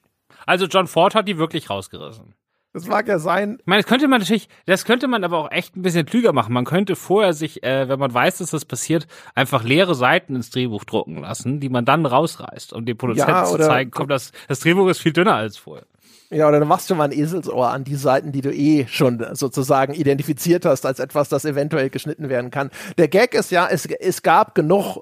[0.47, 2.35] Also John Ford hat die wirklich rausgerissen.
[2.77, 3.57] Das mag ja sein.
[3.59, 6.35] Ich meine, das könnte man natürlich, das könnte man aber auch echt ein bisschen klüger
[6.35, 6.53] machen.
[6.53, 10.51] Man könnte vorher sich, äh, wenn man weiß, dass das passiert, einfach leere Seiten ins
[10.51, 14.31] Drehbuch drucken lassen, die man dann rausreißt, um dem Produzenten ja, zu zeigen, komm, das,
[14.47, 15.87] das Drehbuch ist viel dünner als vorher.
[16.29, 19.25] Ja, oder dann machst du mal ein Eselsohr an die Seiten, die du eh schon
[19.33, 22.69] sozusagen identifiziert hast als etwas, das eventuell geschnitten werden kann.
[22.99, 24.99] Der Gag ist ja, es, es gab genug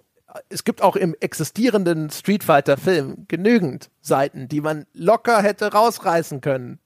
[0.49, 6.41] es gibt auch im existierenden Street Fighter Film genügend Seiten, die man locker hätte rausreißen
[6.41, 6.81] können.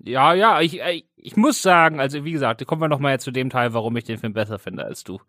[0.00, 3.24] Ja, ja, ich, äh, ich muss sagen, also wie gesagt, kommen wir noch mal jetzt
[3.24, 5.20] zu dem Teil, warum ich den Film besser finde als du.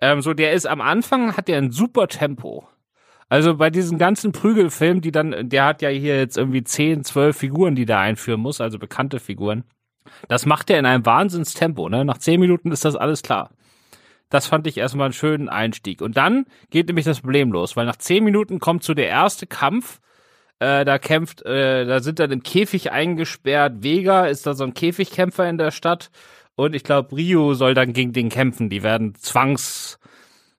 [0.00, 2.66] Ähm, so, der ist am Anfang, hat der ein super Tempo.
[3.28, 7.36] Also bei diesen ganzen Prügelfilmen, die dann, der hat ja hier jetzt irgendwie 10, 12
[7.36, 9.64] Figuren, die der einführen muss, also bekannte Figuren.
[10.26, 12.04] Das macht er in einem Wahnsinnstempo, ne?
[12.04, 13.50] Nach 10 Minuten ist das alles klar.
[14.30, 16.02] Das fand ich erstmal einen schönen Einstieg.
[16.02, 19.46] Und dann geht nämlich das Problem los, weil nach 10 Minuten kommt so der erste
[19.46, 20.00] Kampf,
[20.60, 23.82] äh, da kämpft, äh, da sind dann im Käfig eingesperrt.
[23.82, 26.10] Vega ist da so ein Käfigkämpfer in der Stadt.
[26.54, 28.68] Und ich glaube, Rio soll dann gegen den kämpfen.
[28.68, 29.98] Die werden zwangs,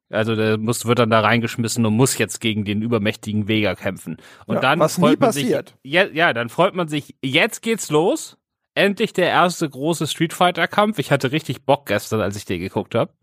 [0.10, 4.18] also der muss, wird dann da reingeschmissen und muss jetzt gegen den übermächtigen Vega kämpfen.
[4.48, 5.76] Und ja, dann was freut man passiert.
[5.84, 8.38] sich, ja, ja, dann freut man sich, jetzt geht's los.
[8.74, 10.98] Endlich der erste große Street Fighter Kampf.
[10.98, 13.14] Ich hatte richtig Bock gestern, als ich den geguckt habe.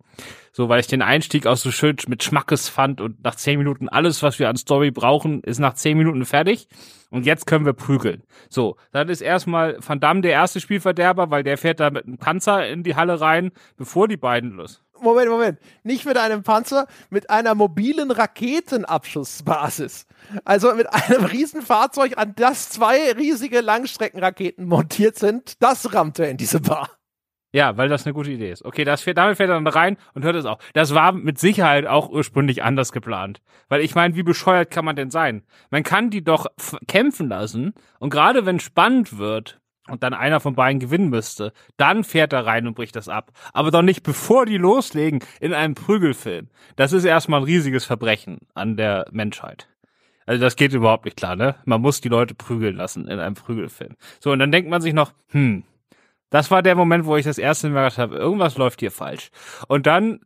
[0.58, 3.88] So, weil ich den Einstieg auch so schön mit Schmackes fand und nach zehn Minuten
[3.88, 6.66] alles, was wir an Story brauchen, ist nach zehn Minuten fertig.
[7.10, 8.24] Und jetzt können wir prügeln.
[8.48, 12.18] So, dann ist erstmal Van Damme der erste Spielverderber, weil der fährt da mit einem
[12.18, 14.82] Panzer in die Halle rein, bevor die beiden los.
[15.00, 15.58] Moment, Moment.
[15.84, 20.06] Nicht mit einem Panzer, mit einer mobilen Raketenabschussbasis.
[20.44, 25.62] Also mit einem Riesenfahrzeug, an das zwei riesige Langstreckenraketen montiert sind.
[25.62, 26.97] Das rammt er in diese Bar.
[27.52, 28.64] Ja, weil das eine gute Idee ist.
[28.64, 30.58] Okay, das fährt, damit fährt er dann rein und hört es auch.
[30.74, 33.40] Das war mit Sicherheit auch ursprünglich anders geplant.
[33.68, 35.42] Weil ich meine, wie bescheuert kann man denn sein?
[35.70, 36.46] Man kann die doch
[36.86, 42.04] kämpfen lassen und gerade wenn spannend wird und dann einer von beiden gewinnen müsste, dann
[42.04, 43.32] fährt er rein und bricht das ab.
[43.54, 46.48] Aber doch nicht bevor die loslegen in einem Prügelfilm.
[46.76, 49.68] Das ist erstmal ein riesiges Verbrechen an der Menschheit.
[50.26, 51.54] Also das geht überhaupt nicht klar, ne?
[51.64, 53.96] Man muss die Leute prügeln lassen in einem Prügelfilm.
[54.20, 55.64] So, und dann denkt man sich noch, hm,
[56.30, 59.30] das war der Moment, wo ich das erste Mal gedacht habe, irgendwas läuft hier falsch.
[59.66, 60.20] Und dann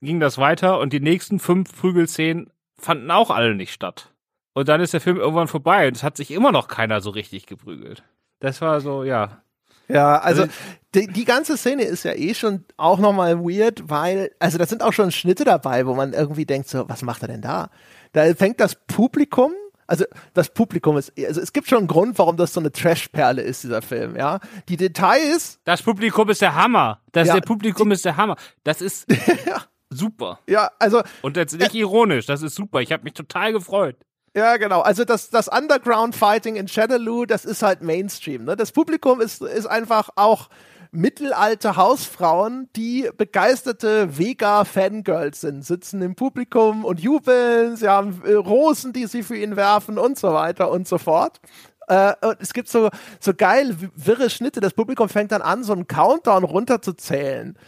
[0.00, 4.12] ging das weiter und die nächsten fünf Prügelszenen fanden auch alle nicht statt.
[4.52, 7.10] Und dann ist der Film irgendwann vorbei und es hat sich immer noch keiner so
[7.10, 8.04] richtig geprügelt.
[8.40, 9.42] Das war so, ja.
[9.88, 10.46] Ja, also,
[10.94, 14.82] die, die ganze Szene ist ja eh schon auch nochmal weird, weil, also da sind
[14.82, 17.68] auch schon Schnitte dabei, wo man irgendwie denkt so, was macht er denn da?
[18.12, 19.52] Da fängt das Publikum
[19.86, 23.42] also das Publikum ist, also es gibt schon einen Grund, warum das so eine Trash-Perle
[23.42, 24.40] ist, dieser Film, ja.
[24.68, 25.60] Die Details.
[25.64, 27.00] Das Publikum ist der Hammer.
[27.12, 28.36] Das ja, Publikum die, ist der Hammer.
[28.64, 29.10] Das ist
[29.46, 29.62] ja.
[29.90, 30.40] super.
[30.48, 31.02] Ja, also.
[31.22, 32.80] Und jetzt nicht ironisch, das ist super.
[32.80, 33.96] Ich habe mich total gefreut.
[34.36, 34.80] Ja, genau.
[34.80, 38.44] Also das, das Underground-Fighting in Shadaloo, das ist halt Mainstream.
[38.44, 38.56] Ne?
[38.56, 40.48] Das Publikum ist, ist einfach auch
[40.94, 48.92] mittelalte Hausfrauen, die begeisterte Vega-Fangirls sind, sitzen im Publikum und jubeln, sie haben äh, Rosen,
[48.92, 51.40] die sie für ihn werfen und so weiter und so fort.
[51.88, 52.88] Äh, und es gibt so,
[53.20, 54.60] so geil wirre Schnitte.
[54.60, 57.58] Das Publikum fängt dann an, so einen Countdown runterzuzählen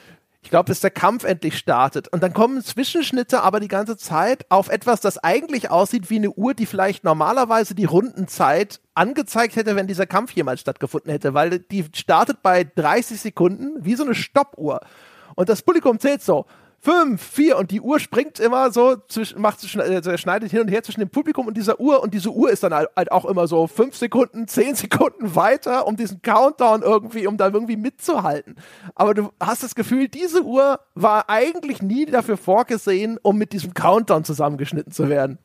[0.47, 2.07] ich glaube, bis der Kampf endlich startet.
[2.07, 6.31] Und dann kommen Zwischenschnitte aber die ganze Zeit auf etwas, das eigentlich aussieht wie eine
[6.31, 11.59] Uhr, die vielleicht normalerweise die Rundenzeit angezeigt hätte, wenn dieser Kampf jemals stattgefunden hätte, weil
[11.59, 14.83] die startet bei 30 Sekunden wie so eine Stoppuhr.
[15.35, 16.47] Und das Publikum zählt so
[16.87, 20.85] fünf, vier und die Uhr springt immer so, zwischen, macht, äh, schneidet hin und her
[20.85, 23.67] zwischen dem Publikum und dieser Uhr und diese Uhr ist dann halt auch immer so
[23.67, 28.55] fünf Sekunden, zehn Sekunden weiter, um diesen Countdown irgendwie, um da irgendwie mitzuhalten.
[28.95, 33.75] Aber du hast das Gefühl, diese Uhr war eigentlich nie dafür vorgesehen, um mit diesem
[33.75, 35.39] Countdown zusammengeschnitten zu werden.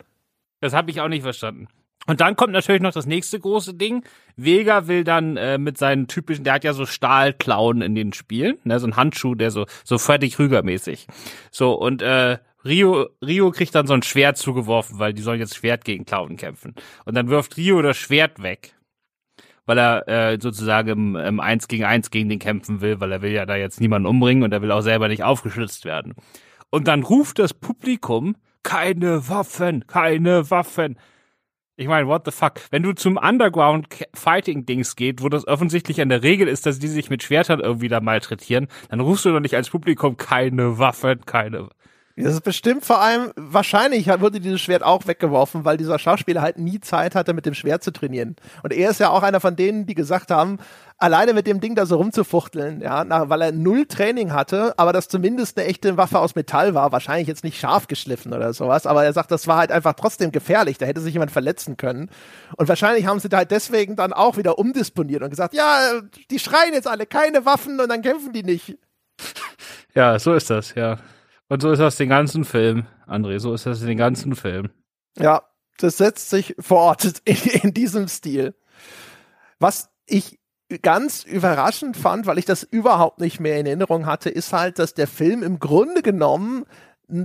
[0.60, 1.68] Das habe ich auch nicht verstanden.
[2.08, 4.04] Und dann kommt natürlich noch das nächste große Ding.
[4.36, 8.58] Vega will dann äh, mit seinen typischen, der hat ja so Stahlklauen in den Spielen,
[8.64, 11.08] ne, so ein Handschuh, der so so Freddy Krüger mäßig.
[11.52, 15.56] So und äh, Rio Rio kriegt dann so ein Schwert zugeworfen, weil die sollen jetzt
[15.56, 16.74] Schwert gegen Klauen kämpfen.
[17.06, 18.74] Und dann wirft Rio das Schwert weg,
[19.66, 23.22] weil er äh, sozusagen im, im 1 gegen 1 gegen den kämpfen will, weil er
[23.22, 26.16] will ja da jetzt niemanden umbringen und er will auch selber nicht aufgeschlitzt werden.
[26.72, 30.98] Und dann ruft das Publikum keine Waffen, keine Waffen.
[31.78, 32.56] Ich meine, what the fuck?
[32.70, 37.10] Wenn du zum Underground-Fighting-Dings geht, wo das offensichtlich an der Regel ist, dass die sich
[37.10, 41.70] mit Schwertern irgendwie da malträtieren, dann rufst du doch nicht als Publikum keine Waffen, keine.
[42.18, 46.58] Das ist bestimmt vor allem, wahrscheinlich wurde dieses Schwert auch weggeworfen, weil dieser Schauspieler halt
[46.58, 48.36] nie Zeit hatte, mit dem Schwert zu trainieren.
[48.64, 50.58] Und er ist ja auch einer von denen, die gesagt haben,
[50.98, 55.08] alleine mit dem Ding da so rumzufuchteln, ja, weil er null Training hatte, aber das
[55.08, 59.04] zumindest eine echte Waffe aus Metall war, wahrscheinlich jetzt nicht scharf geschliffen oder sowas, aber
[59.04, 62.10] er sagt, das war halt einfach trotzdem gefährlich, da hätte sich jemand verletzen können.
[62.56, 66.40] Und wahrscheinlich haben sie da halt deswegen dann auch wieder umdisponiert und gesagt, ja, die
[66.40, 68.78] schreien jetzt alle keine Waffen und dann kämpfen die nicht.
[69.96, 70.98] Ja, so ist das, ja.
[71.52, 74.70] Und so ist das den ganzen Film, André, so ist das den ganzen Film.
[75.18, 75.42] Ja,
[75.80, 78.56] das setzt sich fort in, in diesem Stil.
[79.60, 80.40] Was ich
[80.82, 84.94] ganz überraschend fand, weil ich das überhaupt nicht mehr in Erinnerung hatte, ist halt, dass
[84.94, 86.64] der Film im Grunde genommen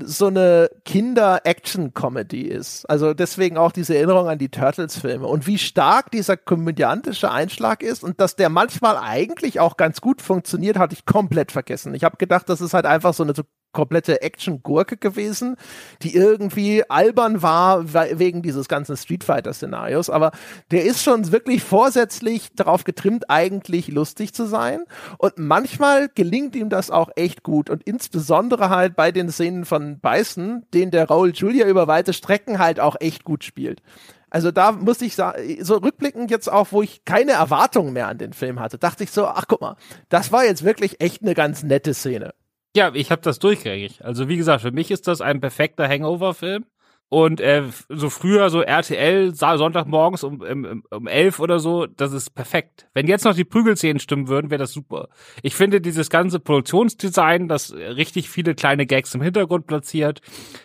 [0.03, 2.85] so eine Kinder-Action-Comedy ist.
[2.91, 5.29] Also deswegen auch diese Erinnerung an die Turtles-Filme.
[5.29, 10.21] Und wie stark dieser komödiantische Einschlag ist und dass der manchmal eigentlich auch ganz gut
[10.21, 11.95] funktioniert, hatte ich komplett vergessen.
[11.95, 13.45] Ich habe gedacht, das ist halt einfach so eine so
[13.77, 15.57] komplette Action-Gurke gewesen,
[16.03, 20.09] die irgendwie albern war wegen dieses ganzen Street Fighter-Szenarios.
[20.09, 20.31] Aber
[20.71, 24.81] der ist schon wirklich vorsätzlich darauf getrimmt, eigentlich lustig zu sein.
[25.19, 27.69] Und manchmal gelingt ihm das auch echt gut.
[27.69, 32.59] Und insbesondere halt bei den Szenen von Bison, den der Raul Julia über weite Strecken
[32.59, 33.83] halt auch echt gut spielt.
[34.31, 38.17] Also da muss ich sagen, so rückblickend jetzt auch, wo ich keine Erwartungen mehr an
[38.17, 39.77] den Film hatte, dachte ich so, ach guck mal,
[40.09, 42.33] das war jetzt wirklich echt eine ganz nette Szene.
[42.77, 44.05] Ja, ich habe das durchgängig.
[44.05, 46.67] Also wie gesagt, für mich ist das ein perfekter Hangover-Film.
[47.09, 52.35] Und äh, so früher, so RTL, Sonntagmorgens um, um, um elf oder so, das ist
[52.35, 52.87] perfekt.
[52.93, 55.09] Wenn jetzt noch die Prügelszenen stimmen würden, wäre das super.
[55.43, 60.21] Ich finde dieses ganze Produktionsdesign, das richtig viele kleine Gags im Hintergrund platziert,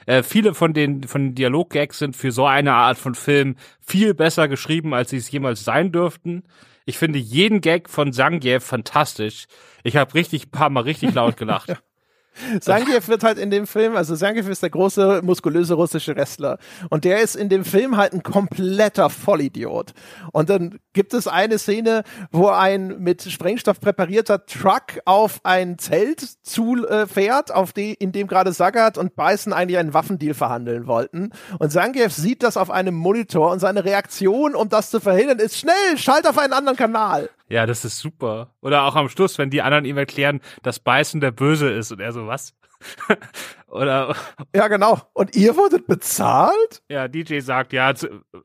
[0.06, 4.16] äh, viele von den von den Dialoggags sind für so eine Art von Film viel
[4.16, 6.44] besser geschrieben, als sie es jemals sein dürften.
[6.86, 9.46] Ich finde jeden Gag von Zangief fantastisch.
[9.84, 11.82] Ich habe richtig paar Mal richtig laut gelacht.
[12.62, 16.58] Zangief wird halt in dem Film, also Zangief ist der große, muskulöse russische Wrestler.
[16.90, 19.94] Und der ist in dem Film halt ein kompletter Vollidiot.
[20.32, 26.22] Und dann gibt es eine Szene, wo ein mit Sprengstoff präparierter Truck auf ein Zelt
[26.44, 31.32] zufährt, äh, auf die, in dem gerade Sagat und Bison eigentlich einen Waffendeal verhandeln wollten.
[31.60, 35.58] Und Zangief sieht das auf einem Monitor und seine Reaktion, um das zu verhindern, ist
[35.58, 37.30] schnell, schalt auf einen anderen Kanal.
[37.52, 38.56] Ja, das ist super.
[38.62, 42.00] Oder auch am Schluss, wenn die anderen ihm erklären, dass Bison der Böse ist und
[42.00, 42.54] er so, was?
[43.68, 44.16] Oder
[44.56, 45.02] ja, genau.
[45.12, 46.82] Und ihr wurdet bezahlt?
[46.90, 47.94] Ja, DJ sagt, ja,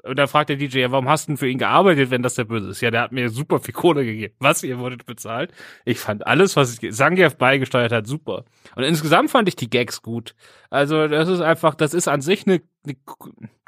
[0.03, 2.35] und dann fragt der DJ, ja, warum hast du denn für ihn gearbeitet, wenn das
[2.35, 2.81] der Böse ist?
[2.81, 4.35] Ja, der hat mir super viel Kohle gegeben.
[4.41, 5.53] Was, ihr wurdet bezahlt?
[5.85, 8.45] Ich fand alles, was Sangief beigesteuert hat, super.
[8.75, 10.35] Und insgesamt fand ich die Gags gut.
[10.69, 12.97] Also, das ist einfach, das ist an sich eine, eine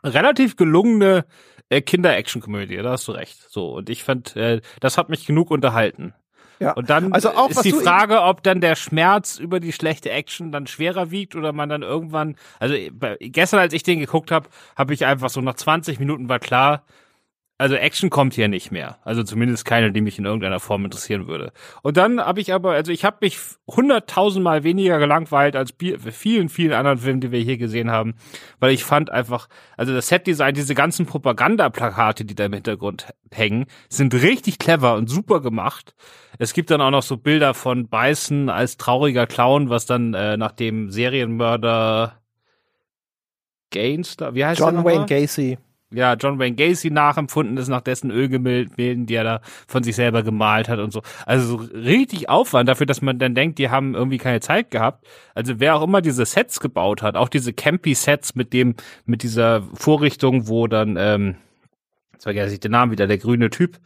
[0.02, 1.24] relativ gelungene
[1.70, 3.38] äh, Kinder-Action-Komödie, da hast du recht.
[3.50, 6.14] So, und ich fand, äh, das hat mich genug unterhalten.
[6.60, 6.72] Ja.
[6.72, 10.50] Und dann also auch, ist die Frage, ob dann der Schmerz über die schlechte Action
[10.50, 12.74] dann schwerer wiegt oder man dann irgendwann, also
[13.20, 16.84] gestern, als ich den geguckt habe, habe ich einfach so nach 20 Minuten war klar,
[17.60, 18.98] also Action kommt hier nicht mehr.
[19.02, 21.52] Also zumindest keine, die mich in irgendeiner Form interessieren würde.
[21.82, 23.36] Und dann habe ich aber, also ich habe mich
[23.66, 28.14] hunderttausendmal weniger gelangweilt als vielen, vielen anderen Filmen, die wir hier gesehen haben,
[28.60, 33.66] weil ich fand einfach, also das Setdesign, diese ganzen Propagandaplakate, die da im Hintergrund hängen,
[33.88, 35.96] sind richtig clever und super gemacht.
[36.38, 40.36] Es gibt dann auch noch so Bilder von Bison als trauriger Clown, was dann äh,
[40.36, 42.22] nach dem Serienmörder
[43.70, 45.58] Gaines, wie heißt John Wayne Gacy
[45.90, 50.22] ja, John Wayne Gacy nachempfunden ist nach dessen Ölgemälden, die er da von sich selber
[50.22, 51.02] gemalt hat und so.
[51.24, 55.06] Also so richtig Aufwand dafür, dass man dann denkt, die haben irgendwie keine Zeit gehabt.
[55.34, 58.74] Also wer auch immer diese Sets gebaut hat, auch diese Campy-Sets mit dem,
[59.06, 61.36] mit dieser Vorrichtung, wo dann, ähm,
[62.12, 63.78] jetzt vergesse ich den Namen wieder, der grüne Typ,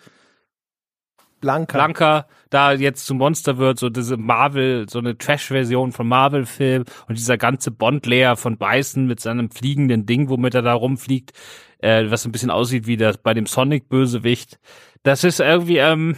[1.43, 1.76] Blanca.
[1.76, 7.18] Blanca da jetzt zum Monster wird, so diese Marvel, so eine Trash-Version von Marvel-Film und
[7.18, 11.32] dieser ganze Bond-Layer von Bison mit seinem fliegenden Ding, womit er da rumfliegt,
[11.78, 14.59] äh, was ein bisschen aussieht wie das bei dem Sonic-Bösewicht.
[15.03, 16.16] Das ist irgendwie, ähm,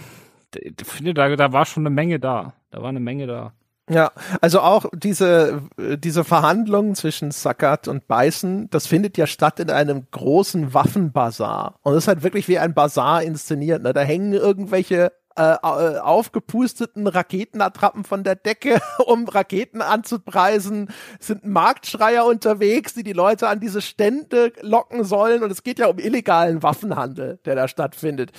[0.54, 2.54] ich finde, da, da war schon eine Menge da.
[2.70, 3.54] Da war eine Menge da.
[3.90, 9.70] Ja, also auch diese, diese Verhandlungen zwischen Sackert und Beißen, das findet ja statt in
[9.70, 11.78] einem großen Waffenbazar.
[11.82, 13.82] Und das ist halt wirklich wie ein Bazar inszeniert.
[13.82, 13.92] Ne?
[13.92, 20.88] Da hängen irgendwelche äh, äh, aufgepusteten Raketenattrappen von der Decke, um Raketen anzupreisen,
[21.20, 25.88] sind Marktschreier unterwegs, die die Leute an diese Stände locken sollen und es geht ja
[25.88, 28.32] um illegalen Waffenhandel, der da stattfindet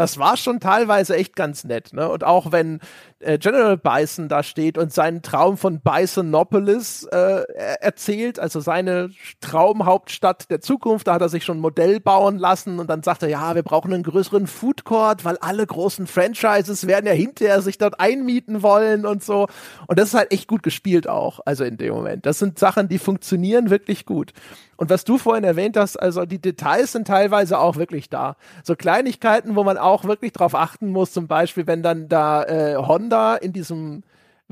[0.00, 1.92] das war schon teilweise echt ganz nett.
[1.92, 2.08] Ne?
[2.08, 2.80] Und auch wenn
[3.20, 7.42] General Bison da steht und seinen Traum von Bisonopolis äh,
[7.80, 9.10] erzählt, also seine
[9.42, 13.22] Traumhauptstadt der Zukunft, da hat er sich schon ein Modell bauen lassen und dann sagt
[13.22, 17.60] er, ja, wir brauchen einen größeren Food Court, weil alle großen Franchises werden ja hinterher
[17.60, 19.48] sich dort einmieten wollen und so.
[19.86, 22.24] Und das ist halt echt gut gespielt auch, also in dem Moment.
[22.24, 24.32] Das sind Sachen, die funktionieren wirklich gut.
[24.80, 28.36] Und was du vorhin erwähnt hast, also die Details sind teilweise auch wirklich da.
[28.64, 32.76] So Kleinigkeiten, wo man auch wirklich drauf achten muss, zum Beispiel, wenn dann da äh,
[32.76, 34.02] Honda in diesem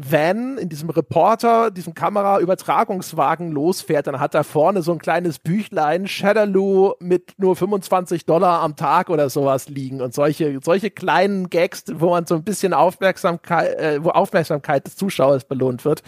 [0.01, 6.07] Van, in diesem Reporter, diesem Kameraübertragungswagen losfährt, dann hat er vorne so ein kleines Büchlein,
[6.07, 11.83] Shadaloo mit nur 25 Dollar am Tag oder sowas liegen und solche, solche kleinen Gags,
[11.93, 16.05] wo man so ein bisschen Aufmerksamkeit, äh, wo Aufmerksamkeit des Zuschauers belohnt wird.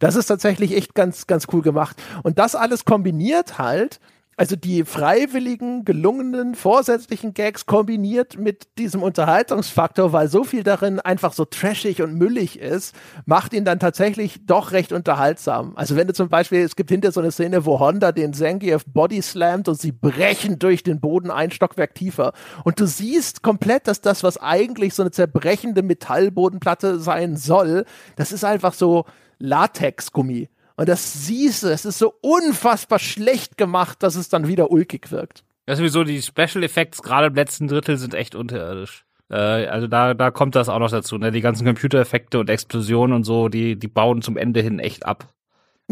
[0.00, 2.02] Das ist tatsächlich echt ganz, ganz cool gemacht.
[2.24, 4.00] Und das alles kombiniert halt,
[4.40, 11.34] also die freiwilligen, gelungenen, vorsätzlichen Gags kombiniert mit diesem Unterhaltungsfaktor, weil so viel darin einfach
[11.34, 12.94] so trashig und müllig ist,
[13.26, 15.76] macht ihn dann tatsächlich doch recht unterhaltsam.
[15.76, 18.86] Also wenn du zum Beispiel, es gibt hinter so eine Szene, wo Honda den Zangief
[18.86, 22.32] body slammt und sie brechen durch den Boden ein Stockwerk tiefer.
[22.64, 27.84] Und du siehst komplett, dass das, was eigentlich so eine zerbrechende Metallbodenplatte sein soll,
[28.16, 29.04] das ist einfach so,
[29.38, 30.48] Latexgummi.
[30.80, 35.10] Und das siehst du, es ist so unfassbar schlecht gemacht, dass es dann wieder ulkig
[35.10, 35.44] wirkt.
[35.68, 39.04] Ja, sowieso, die Special Effects gerade im letzten Drittel sind echt unterirdisch.
[39.28, 41.32] Äh, also da, da kommt das auch noch dazu, ne?
[41.32, 45.28] Die ganzen Computereffekte und Explosionen und so, die, die bauen zum Ende hin echt ab.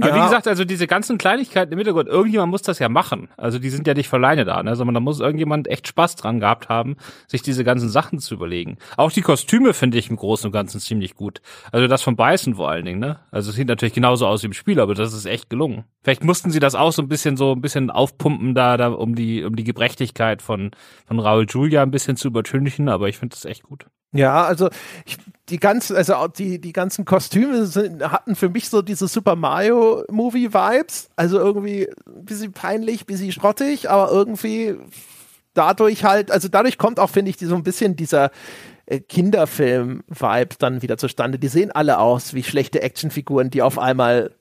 [0.01, 0.17] Aber ja.
[0.17, 3.29] wie gesagt, also diese ganzen Kleinigkeiten im Hintergrund, irgendjemand muss das ja machen.
[3.37, 4.77] Also die sind ja nicht alleine da, ne?
[4.77, 6.97] sondern da muss irgendjemand echt Spaß dran gehabt haben,
[7.27, 8.79] sich diese ganzen Sachen zu überlegen.
[8.97, 11.41] Auch die Kostüme finde ich im Großen und Ganzen ziemlich gut.
[11.73, 13.21] Also das von Beißen vor allen Dingen, ne?
[13.31, 15.85] Also es sieht natürlich genauso aus wie im Spiel, aber das ist echt gelungen.
[16.03, 19.15] Vielleicht mussten sie das auch so ein bisschen so ein bisschen aufpumpen da, da um
[19.15, 20.71] die um die Gebrechlichkeit von
[21.07, 23.87] von Raul Julia ein bisschen zu übertünchen, aber ich finde das echt gut.
[24.13, 24.71] Ja, also
[25.05, 29.37] ich, die ganzen, also die, die ganzen Kostüme sind, hatten für mich so diese Super
[29.37, 31.11] Mario Movie Vibes.
[31.17, 34.77] Also irgendwie ein bisschen peinlich, ein bisschen schrottig, aber irgendwie
[35.55, 38.31] dadurch halt, also dadurch kommt auch, finde ich, so ein bisschen dieser,
[38.89, 41.39] äh, Kinderfilm-Vibe dann wieder zustande.
[41.39, 44.35] Die sehen alle aus wie schlechte Actionfiguren, die auf einmal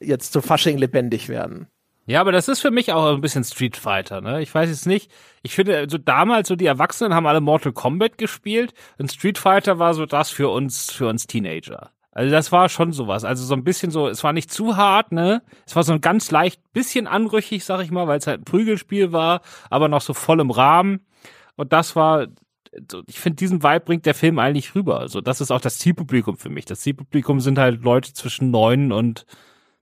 [0.00, 1.66] jetzt zu Fasching lebendig werden.
[2.06, 4.42] Ja, aber das ist für mich auch ein bisschen Street Fighter, ne?
[4.42, 5.10] Ich weiß jetzt nicht.
[5.42, 9.78] Ich finde, so damals, so die Erwachsenen haben alle Mortal Kombat gespielt und Street Fighter
[9.78, 11.90] war so das für uns, für uns Teenager.
[12.10, 13.24] Also das war schon sowas.
[13.24, 15.42] Also so ein bisschen so, es war nicht zu hart, ne?
[15.64, 18.44] Es war so ein ganz leicht bisschen anrüchig, sag ich mal, weil es halt ein
[18.44, 19.40] Prügelspiel war,
[19.70, 21.06] aber noch so voll im Rahmen.
[21.56, 22.26] Und das war,
[23.06, 24.98] ich finde, diesen Vibe bringt der Film eigentlich rüber.
[25.00, 26.64] Also das ist auch das Zielpublikum für mich.
[26.64, 29.24] Das Zielpublikum sind halt Leute zwischen neun und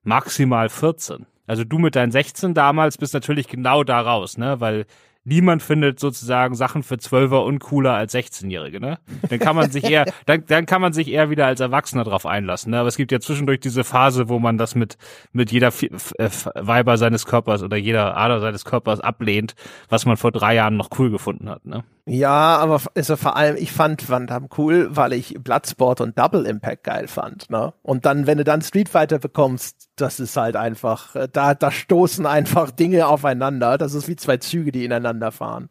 [0.02, 1.26] maximal 14.
[1.46, 4.60] Also du mit deinen 16 damals bist natürlich genau da raus, ne?
[4.60, 4.86] Weil
[5.24, 8.98] niemand findet sozusagen Sachen für Zwölfer uncooler als 16-Jährige, ne?
[9.28, 12.26] Dann kann man sich eher, dann, dann kann man sich eher wieder als Erwachsener drauf
[12.26, 12.78] einlassen, ne?
[12.78, 14.96] Aber es gibt ja zwischendurch diese Phase, wo man das mit,
[15.32, 19.54] mit jeder äh, Weiber seines Körpers oder jeder Ader seines Körpers ablehnt,
[19.88, 21.84] was man vor drei Jahren noch cool gefunden hat, ne?
[22.12, 26.44] Ja, aber ist vor allem, ich fand Van Damme cool, weil ich Bloodsport und Double
[26.44, 27.48] Impact geil fand.
[27.50, 27.72] Ne?
[27.82, 31.70] Und dann, wenn du dann Street Fighter bekommst, das ist halt einfach, äh, da, da
[31.70, 33.78] stoßen einfach Dinge aufeinander.
[33.78, 35.68] Das ist wie zwei Züge, die ineinander fahren.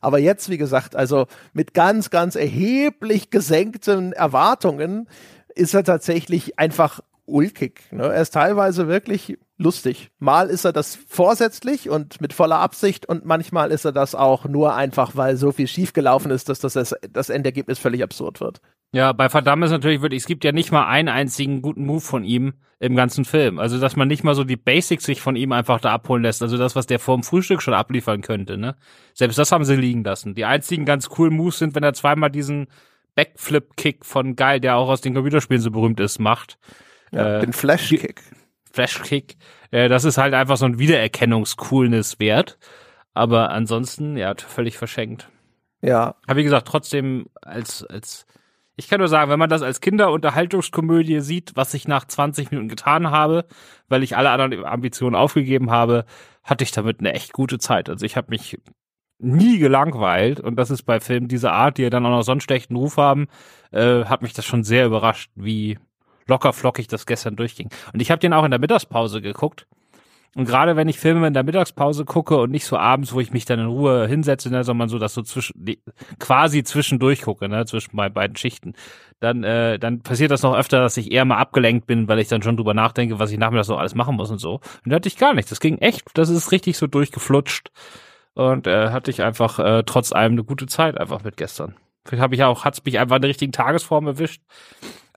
[0.00, 5.08] Aber jetzt, wie gesagt, also mit ganz, ganz erheblich gesenkten Erwartungen
[5.56, 7.82] ist er tatsächlich einfach ulkig.
[7.90, 8.04] Ne?
[8.04, 10.10] Er ist teilweise wirklich lustig.
[10.18, 14.44] Mal ist er das vorsätzlich und mit voller Absicht und manchmal ist er das auch
[14.44, 18.60] nur einfach, weil so viel schiefgelaufen ist, dass das, das Endergebnis völlig absurd wird.
[18.94, 22.02] Ja, bei Verdammt ist natürlich wirklich, es gibt ja nicht mal einen einzigen guten Move
[22.02, 23.58] von ihm im ganzen Film.
[23.58, 26.42] Also, dass man nicht mal so die Basics sich von ihm einfach da abholen lässt.
[26.42, 28.76] Also das, was der vor dem Frühstück schon abliefern könnte, ne?
[29.14, 30.34] Selbst das haben sie liegen lassen.
[30.34, 32.66] Die einzigen ganz coolen Moves sind, wenn er zweimal diesen
[33.14, 36.58] Backflip-Kick von Geil, der auch aus den Computerspielen so berühmt ist, macht.
[37.12, 38.20] Ja, äh, den Flash-Kick.
[38.72, 39.36] Flash-Kick.
[39.70, 42.58] Äh, das ist halt einfach so ein Wiedererkennungscoolness wert.
[43.14, 45.28] Aber ansonsten, ja, völlig verschenkt.
[45.82, 46.14] Ja.
[46.26, 48.26] Aber wie gesagt, trotzdem als, als,
[48.76, 52.68] ich kann nur sagen, wenn man das als Kinderunterhaltungskomödie sieht, was ich nach 20 Minuten
[52.68, 53.44] getan habe,
[53.88, 56.06] weil ich alle anderen Ambitionen aufgegeben habe,
[56.42, 57.90] hatte ich damit eine echt gute Zeit.
[57.90, 58.58] Also ich habe mich
[59.18, 62.32] nie gelangweilt und das ist bei Filmen dieser Art, die ja dann auch noch so
[62.32, 63.28] einen schlechten Ruf haben,
[63.70, 65.78] äh, hat mich das schon sehr überrascht, wie
[66.26, 67.70] locker flockig das gestern durchging.
[67.92, 69.66] Und ich habe den auch in der Mittagspause geguckt.
[70.34, 73.32] Und gerade wenn ich Filme in der Mittagspause gucke und nicht so abends, wo ich
[73.32, 75.76] mich dann in Ruhe hinsetze, ne, sondern so das so zwischen
[76.18, 78.72] quasi zwischendurch gucke, ne, zwischen meinen beiden Schichten,
[79.20, 82.28] dann äh, dann passiert das noch öfter, dass ich eher mal abgelenkt bin, weil ich
[82.28, 84.54] dann schon drüber nachdenke, was ich nachmittags so alles machen muss und so.
[84.84, 85.50] Und da hatte ich gar nicht.
[85.50, 87.70] Das ging echt, das ist richtig so durchgeflutscht
[88.32, 91.76] und äh, hatte ich einfach äh, trotz allem eine gute Zeit einfach mit gestern.
[92.06, 94.40] Vielleicht habe ich auch, hat's mich einfach in der richtigen Tagesform erwischt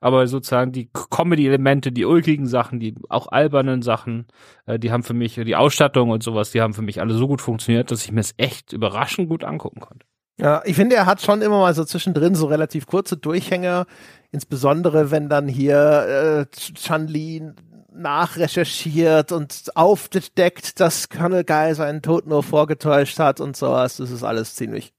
[0.01, 4.27] aber sozusagen die Comedy-Elemente, die ulkigen Sachen, die auch albernen Sachen,
[4.65, 7.27] äh, die haben für mich, die Ausstattung und sowas, die haben für mich alle so
[7.27, 10.05] gut funktioniert, dass ich mir es echt überraschend gut angucken konnte.
[10.37, 13.85] Ja, ich finde, er hat schon immer mal so zwischendrin so relativ kurze Durchhänge,
[14.31, 17.53] insbesondere wenn dann hier äh, Chan-Li
[17.93, 23.97] nachrecherchiert und aufdeckt, dass Colonel Guy seinen Tod nur vorgetäuscht hat und sowas.
[23.97, 24.93] Das ist alles ziemlich.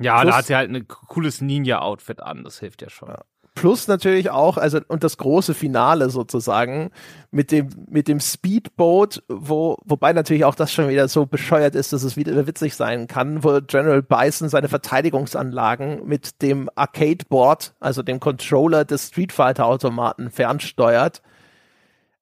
[0.00, 3.08] Ja, Plus, da hat sie halt ein cooles Ninja-Outfit an, das hilft ja schon.
[3.08, 3.22] Ja.
[3.54, 6.90] Plus natürlich auch, also und das große Finale sozusagen
[7.30, 11.92] mit dem mit dem Speedboat, wo wobei natürlich auch das schon wieder so bescheuert ist,
[11.92, 17.74] dass es wieder witzig sein kann, wo General Bison seine Verteidigungsanlagen mit dem Arcade Board,
[17.78, 21.20] also dem Controller des Street Fighter Automaten fernsteuert.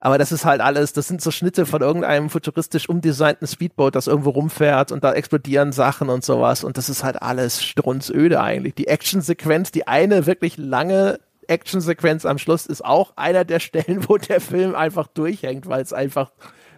[0.00, 4.06] Aber das ist halt alles, das sind so Schnitte von irgendeinem futuristisch umdesignten Speedboat, das
[4.06, 6.64] irgendwo rumfährt und da explodieren Sachen und sowas.
[6.64, 8.74] Und das ist halt alles strunzöde eigentlich.
[8.74, 14.16] Die Actionsequenz, die eine wirklich lange Actionsequenz am Schluss ist auch einer der Stellen, wo
[14.16, 16.32] der Film einfach durchhängt, weil es einfach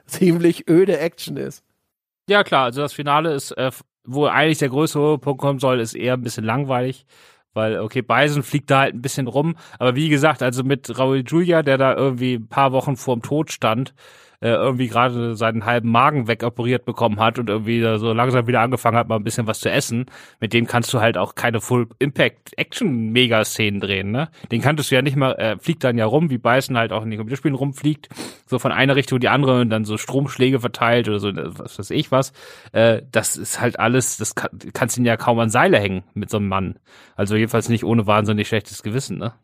[0.06, 1.62] ziemlich öde Action ist.
[2.28, 3.70] Ja, klar, also das Finale ist, äh,
[4.04, 7.06] wo eigentlich der größere Punkt kommen soll, ist eher ein bisschen langweilig.
[7.55, 9.57] Weil, okay, Bison fliegt da halt ein bisschen rum.
[9.78, 13.53] Aber wie gesagt, also mit Raul Julia, der da irgendwie ein paar Wochen vorm Tod
[13.53, 13.94] stand,
[14.43, 18.97] äh, irgendwie gerade seinen halben Magen wegoperiert bekommen hat und irgendwie so langsam wieder angefangen
[18.97, 20.07] hat, mal ein bisschen was zu essen,
[20.40, 24.30] mit dem kannst du halt auch keine Full-Impact-Action-Mega-Szenen drehen, ne?
[24.51, 27.05] Den kanntest du ja nicht mal, er fliegt dann ja rum, wie Bison halt auch
[27.05, 28.09] in den Computerspielen rumfliegt,
[28.47, 31.78] so von einer Richtung in die andere und dann so Stromschläge verteilt oder so, was
[31.78, 32.32] weiß ich was.
[32.72, 36.30] Äh, das ist halt alles, das kann, kannst ihn ja kaum an Seile hängen mit
[36.30, 36.80] so einem Mann.
[37.14, 39.34] Also jedenfalls nicht ohne wahnsinnig schlechtes Gewissen, ne?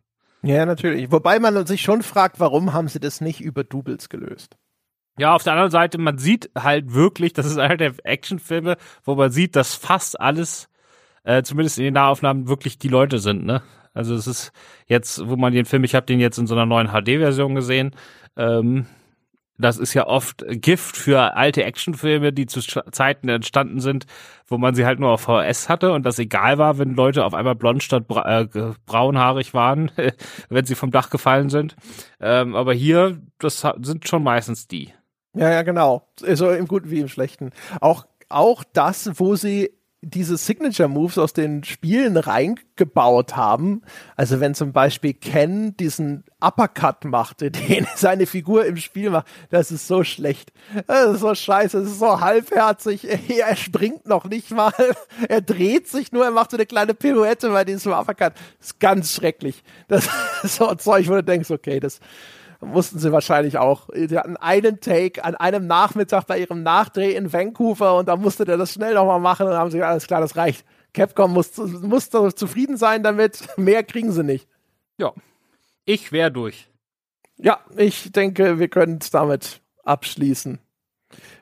[0.43, 1.11] Ja, natürlich.
[1.11, 4.57] Wobei man sich schon fragt, warum haben sie das nicht über Doubles gelöst?
[5.19, 9.17] Ja, auf der anderen Seite, man sieht halt wirklich, das ist einer der Actionfilme, wo
[9.17, 10.69] man sieht, dass fast alles,
[11.25, 13.63] äh, zumindest in den Nahaufnahmen, wirklich die Leute sind, ne?
[13.95, 14.53] Also es ist
[14.87, 17.97] jetzt, wo man den Film, ich habe den jetzt in so einer neuen HD-Version gesehen,
[18.37, 18.87] ähm,
[19.61, 22.61] Das ist ja oft Gift für alte Actionfilme, die zu
[22.93, 24.07] Zeiten entstanden sind,
[24.47, 27.35] wo man sie halt nur auf VS hatte und das egal war, wenn Leute auf
[27.35, 28.49] einmal blond statt bra äh,
[28.87, 29.91] braunhaarig waren,
[30.49, 31.77] wenn sie vom Dach gefallen sind.
[32.21, 34.93] Ähm, aber hier, das sind schon meistens die.
[35.35, 36.09] Ja, ja, genau.
[36.17, 37.51] So im Guten wie im Schlechten.
[37.81, 43.83] Auch, auch das, wo sie diese Signature Moves aus den Spielen reingebaut haben.
[44.17, 49.73] Also wenn zum Beispiel Ken diesen Uppercut machte, den seine Figur im Spiel macht, das
[49.73, 50.53] ist so schlecht.
[50.87, 53.09] Das ist so scheiße, das ist so halbherzig.
[53.29, 54.73] Er springt noch nicht mal.
[55.29, 58.35] Er dreht sich nur, er macht so eine kleine Pirouette bei diesem Uppercut.
[58.59, 59.63] Das ist ganz schrecklich.
[59.89, 60.09] Das
[60.43, 61.99] ist so ein Zeug, wo du denkst, okay, das,
[62.61, 63.89] mussten sie wahrscheinlich auch.
[63.95, 68.45] Sie hatten einen Take an einem Nachmittag bei ihrem Nachdreh in Vancouver und da musste
[68.45, 70.65] der das schnell nochmal machen und dann haben sie gesagt, alles klar, das reicht.
[70.95, 74.49] Capcom muss, muss zufrieden sein damit, mehr kriegen sie nicht.
[74.99, 75.13] Ja,
[75.85, 76.69] ich wäre durch.
[77.37, 80.59] Ja, ich denke, wir können es damit abschließen.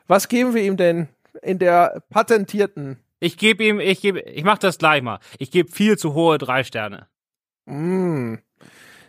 [0.07, 1.07] Was geben wir ihm denn
[1.41, 2.97] in der patentierten?
[3.19, 5.19] Ich gebe ihm, ich gebe, ich mach das gleich mal.
[5.39, 7.07] Ich gebe viel zu hohe drei Sterne.
[7.65, 8.35] Mm.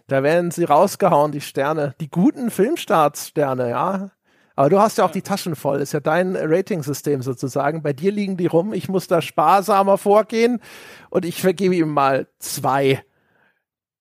[0.08, 1.94] Da werden sie rausgehauen, die Sterne.
[2.00, 4.10] Die guten Filmstartsterne, ja.
[4.56, 5.80] Aber du hast ja auch die Taschen voll.
[5.80, 7.82] Ist ja dein Ratingsystem sozusagen.
[7.82, 8.72] Bei dir liegen die rum.
[8.72, 10.60] Ich muss da sparsamer vorgehen
[11.10, 13.04] und ich vergebe ihm mal zwei.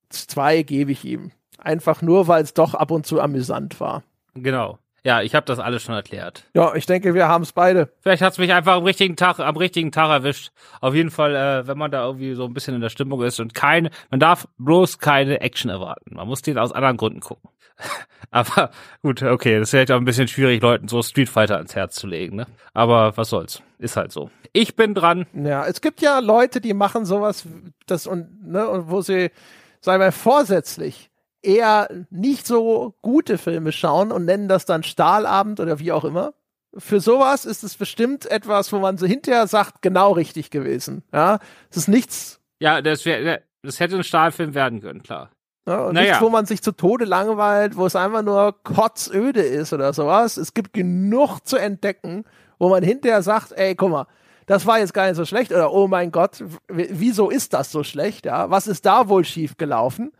[0.09, 1.31] Zwei gebe ich ihm.
[1.59, 4.03] Einfach nur, weil es doch ab und zu amüsant war.
[4.33, 4.79] Genau.
[5.03, 6.43] Ja, ich habe das alles schon erklärt.
[6.53, 7.89] Ja, ich denke, wir haben es beide.
[8.01, 10.51] Vielleicht hat's mich einfach am richtigen Tag, am richtigen Tag erwischt.
[10.81, 13.39] Auf jeden Fall, äh, wenn man da irgendwie so ein bisschen in der Stimmung ist
[13.39, 16.15] und keine, man darf bloß keine Action erwarten.
[16.15, 17.49] Man muss den aus anderen Gründen gucken.
[18.31, 18.71] Aber
[19.01, 21.95] gut, okay, das ist vielleicht auch ein bisschen schwierig, Leuten so Street Fighter ans Herz
[21.95, 22.47] zu legen, ne?
[22.73, 24.29] Aber was soll's, ist halt so.
[24.51, 25.27] Ich bin dran.
[25.33, 27.47] Ja, es gibt ja Leute, die machen sowas,
[27.85, 29.31] das und ne, wo sie,
[29.79, 31.09] sagen wir, vorsätzlich
[31.41, 36.33] eher nicht so gute Filme schauen und nennen das dann Stahlabend oder wie auch immer.
[36.77, 41.03] Für sowas ist es bestimmt etwas, wo man so hinterher sagt, genau richtig gewesen.
[41.13, 42.39] Ja, es ist nichts.
[42.59, 45.31] Ja, das, wär, das hätte ein Stahlfilm werden können, klar.
[45.67, 46.11] Ja, und naja.
[46.11, 50.37] nichts, wo man sich zu Tode langweilt, wo es einfach nur kotzöde ist oder sowas.
[50.37, 52.23] Es gibt genug zu entdecken,
[52.57, 54.07] wo man hinterher sagt, ey, guck mal,
[54.45, 57.83] das war jetzt gar nicht so schlecht oder oh mein Gott, wieso ist das so
[57.83, 58.25] schlecht?
[58.25, 60.13] Ja, was ist da wohl schief gelaufen?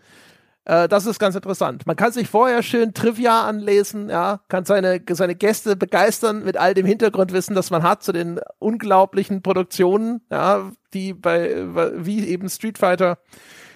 [0.68, 1.88] Äh, das ist ganz interessant.
[1.88, 6.74] Man kann sich vorher schön Trivia anlesen, ja, kann seine, seine Gäste begeistern mit all
[6.74, 11.66] dem Hintergrundwissen, das man hat zu den unglaublichen Produktionen, ja, die bei,
[11.96, 13.20] wie eben Street Fighter.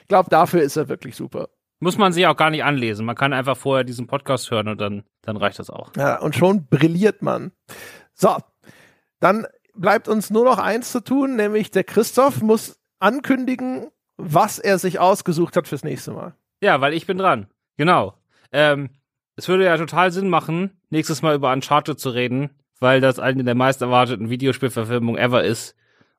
[0.02, 1.48] Ich glaube, dafür ist er wirklich super.
[1.80, 3.06] Muss man sich auch gar nicht anlesen.
[3.06, 5.92] Man kann einfach vorher diesen Podcast hören und dann, dann reicht das auch.
[5.96, 7.54] Ja, und schon brilliert man.
[8.14, 8.36] So,
[9.22, 13.88] dann bleibt uns nur noch eins zu tun, nämlich der Christoph muss ankündigen,
[14.18, 16.36] was er sich ausgesucht hat fürs nächste Mal.
[16.62, 17.48] Ja, weil ich bin dran.
[17.78, 18.14] Genau.
[18.52, 18.90] Ähm,
[19.36, 23.44] es würde ja total Sinn machen, nächstes Mal über Uncharted zu reden, weil das eine
[23.44, 25.76] der meist erwarteten Videospielverfilmungen ever ist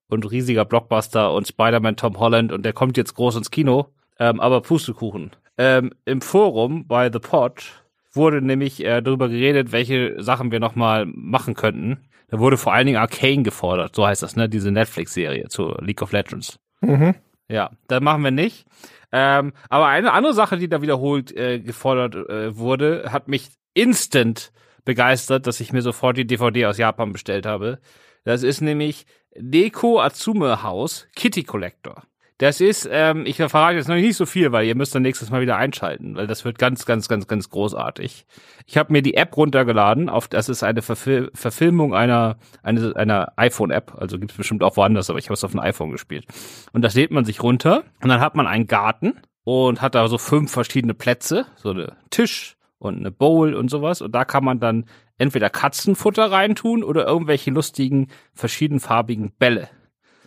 [0.08, 3.88] und riesiger Blockbuster und Spider-Man Tom Holland und der kommt jetzt groß ins Kino.
[4.18, 5.30] Ähm, aber Pustekuchen.
[5.56, 11.06] Ähm, Im Forum bei The Pod wurde nämlich äh, darüber geredet, welche Sachen wir nochmal
[11.06, 11.98] machen könnten.
[12.28, 14.48] Da wurde vor allen Dingen Arcane gefordert, so heißt das, ne?
[14.48, 16.58] Diese Netflix-Serie zu League of Legends.
[16.80, 17.14] Mhm.
[17.48, 18.66] Ja, das machen wir nicht.
[19.12, 24.52] Ähm, aber eine andere Sache, die da wiederholt äh, gefordert äh, wurde, hat mich instant
[24.84, 27.78] begeistert, dass ich mir sofort die DVD aus Japan bestellt habe.
[28.24, 29.06] Das ist nämlich
[29.36, 32.02] Deko Atsume House Kitty Collector.
[32.42, 35.30] Das ist, ähm, ich verrate jetzt noch nicht so viel, weil ihr müsst dann nächstes
[35.30, 38.26] Mal wieder einschalten, weil das wird ganz, ganz, ganz, ganz großartig.
[38.66, 43.32] Ich habe mir die App runtergeladen, auf das ist eine Verfil Verfilmung einer, eine, einer
[43.36, 46.26] iPhone-App, also gibt's bestimmt auch woanders, aber ich habe es auf dem iPhone gespielt.
[46.72, 50.08] Und das lädt man sich runter und dann hat man einen Garten und hat da
[50.08, 54.02] so fünf verschiedene Plätze, so eine Tisch und eine Bowl und sowas.
[54.02, 54.86] Und da kann man dann
[55.16, 59.68] entweder Katzenfutter reintun oder irgendwelche lustigen, verschiedenfarbigen Bälle.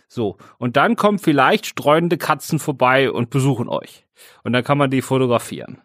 [0.08, 0.36] So.
[0.58, 4.06] Und dann kommen vielleicht streunende Katzen vorbei und besuchen euch.
[4.44, 5.78] Und dann kann man die fotografieren.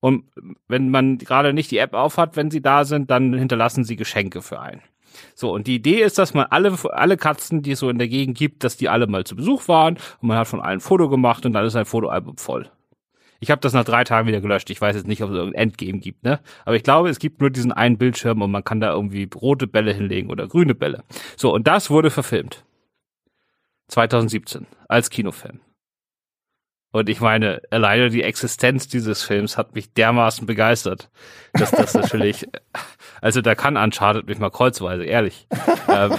[0.00, 0.24] Und
[0.68, 4.42] wenn man gerade nicht die App aufhat, wenn sie da sind, dann hinterlassen sie Geschenke
[4.42, 4.82] für einen.
[5.34, 8.08] So, und die Idee ist, dass man alle, alle Katzen, die es so in der
[8.08, 10.80] Gegend gibt, dass die alle mal zu Besuch waren und man hat von allen ein
[10.80, 12.70] Foto gemacht und dann ist ein Fotoalbum voll.
[13.40, 14.70] Ich habe das nach drei Tagen wieder gelöscht.
[14.70, 16.40] Ich weiß jetzt nicht, ob es irgendein Endgame gibt, ne?
[16.64, 19.66] Aber ich glaube, es gibt nur diesen einen Bildschirm und man kann da irgendwie rote
[19.66, 21.02] Bälle hinlegen oder grüne Bälle.
[21.36, 22.65] So, und das wurde verfilmt.
[23.88, 25.60] 2017 als Kinofilm.
[26.96, 31.10] Und ich meine, alleine die Existenz dieses Films hat mich dermaßen begeistert,
[31.52, 32.48] dass das natürlich,
[33.20, 35.46] also da kann Uncharted mich mal kreuzweise, ehrlich.
[35.88, 36.12] ähm,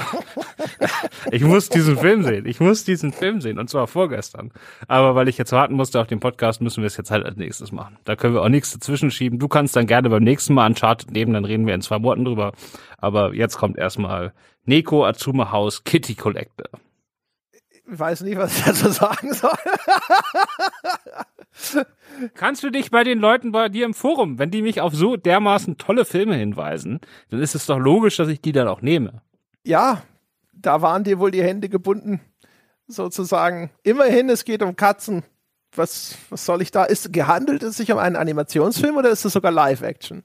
[1.32, 2.46] ich muss diesen Film sehen.
[2.46, 3.58] Ich muss diesen Film sehen.
[3.58, 4.52] Und zwar vorgestern.
[4.88, 7.38] Aber weil ich jetzt warten musste auf den Podcast, müssen wir es jetzt halt als
[7.38, 7.98] nächstes machen.
[8.04, 9.40] Da können wir auch nichts dazwischen schieben.
[9.40, 12.26] Du kannst dann gerne beim nächsten Mal Uncharted nehmen, dann reden wir in zwei Monaten
[12.26, 12.52] drüber.
[13.00, 14.32] Aber jetzt kommt erstmal
[14.66, 16.70] Neko Azuma House Kitty Collector.
[17.90, 19.54] Ich weiß nicht, was ich dazu sagen soll.
[22.34, 25.16] Kannst du dich bei den Leuten bei dir im Forum, wenn die mich auf so
[25.16, 29.22] dermaßen tolle Filme hinweisen, dann ist es doch logisch, dass ich die dann auch nehme.
[29.64, 30.04] Ja,
[30.54, 32.20] da waren dir wohl die Hände gebunden,
[32.88, 33.72] sozusagen.
[33.84, 35.24] Immerhin, es geht um Katzen.
[35.76, 36.84] Was, was soll ich da?
[36.84, 40.24] Ist, gehandelt es sich um einen Animationsfilm oder ist es sogar Live-Action?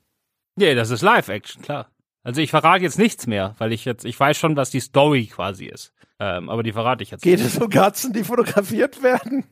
[0.57, 1.91] Nee, das ist Live-Action, klar.
[2.25, 5.27] Also ich verrate jetzt nichts mehr, weil ich jetzt, ich weiß schon, was die Story
[5.27, 5.93] quasi ist.
[6.23, 7.57] Ähm, aber die verrate ich jetzt Geht nicht.
[7.57, 9.45] es um Katzen, die fotografiert werden?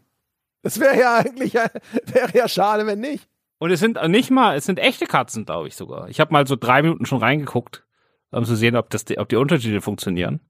[0.63, 3.29] Das wäre ja eigentlich, wäre ja schade, wenn nicht.
[3.59, 6.09] Und es sind nicht mal, es sind echte Katzen, glaube ich sogar.
[6.09, 7.85] Ich habe mal so drei Minuten schon reingeguckt,
[8.31, 10.41] um zu sehen, ob das, ob die Unterschiede funktionieren.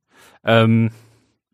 [0.44, 0.90] Ähm,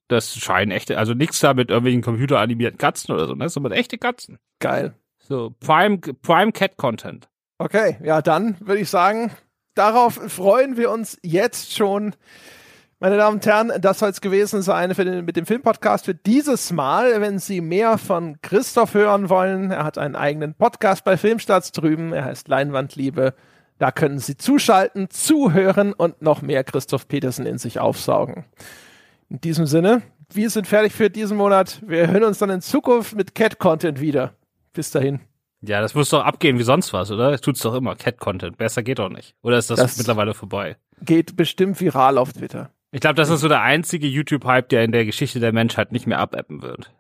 [0.09, 3.99] das scheinen echte, also nichts da mit irgendwelchen computeranimierten Katzen oder so, ne, sondern echte
[3.99, 4.39] Katzen.
[4.59, 4.95] Geil.
[5.19, 7.29] So Prime, Prime Cat Content.
[7.59, 9.31] Okay, ja, dann würde ich sagen,
[9.75, 12.17] darauf freuen wir uns jetzt schon.
[12.99, 16.15] Meine Damen und Herren, das soll es gewesen sein für den, mit dem Filmpodcast für
[16.15, 17.21] dieses Mal.
[17.21, 22.15] Wenn Sie mehr von Christoph hören wollen, er hat einen eigenen Podcast bei Filmstarts drüben.
[22.15, 23.35] Er heißt Leinwandliebe.
[23.77, 28.47] Da können Sie zuschalten, zuhören und noch mehr Christoph Petersen in sich aufsaugen.
[29.29, 30.01] In diesem Sinne,
[30.33, 31.83] wir sind fertig für diesen Monat.
[31.87, 34.33] Wir hören uns dann in Zukunft mit Cat-Content wieder.
[34.73, 35.21] Bis dahin.
[35.61, 37.31] Ja, das muss doch abgehen wie sonst was, oder?
[37.33, 37.95] Es tut's doch immer.
[37.95, 38.57] Cat-Content.
[38.57, 39.35] Besser geht doch nicht.
[39.43, 40.79] Oder ist das, das mittlerweile vorbei?
[41.03, 42.71] Geht bestimmt viral auf Twitter.
[42.93, 46.07] Ich glaube, das ist so der einzige YouTube-Hype, der in der Geschichte der Menschheit nicht
[46.07, 46.93] mehr abappen wird.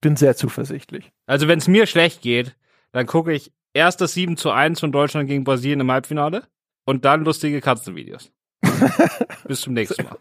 [0.00, 1.12] Bin sehr zuversichtlich.
[1.26, 2.56] Also wenn es mir schlecht geht,
[2.92, 6.44] dann gucke ich erst das 7 zu 1 von Deutschland gegen Brasilien im Halbfinale
[6.84, 8.32] und dann lustige Katzenvideos.
[9.46, 10.18] Bis zum nächsten Mal.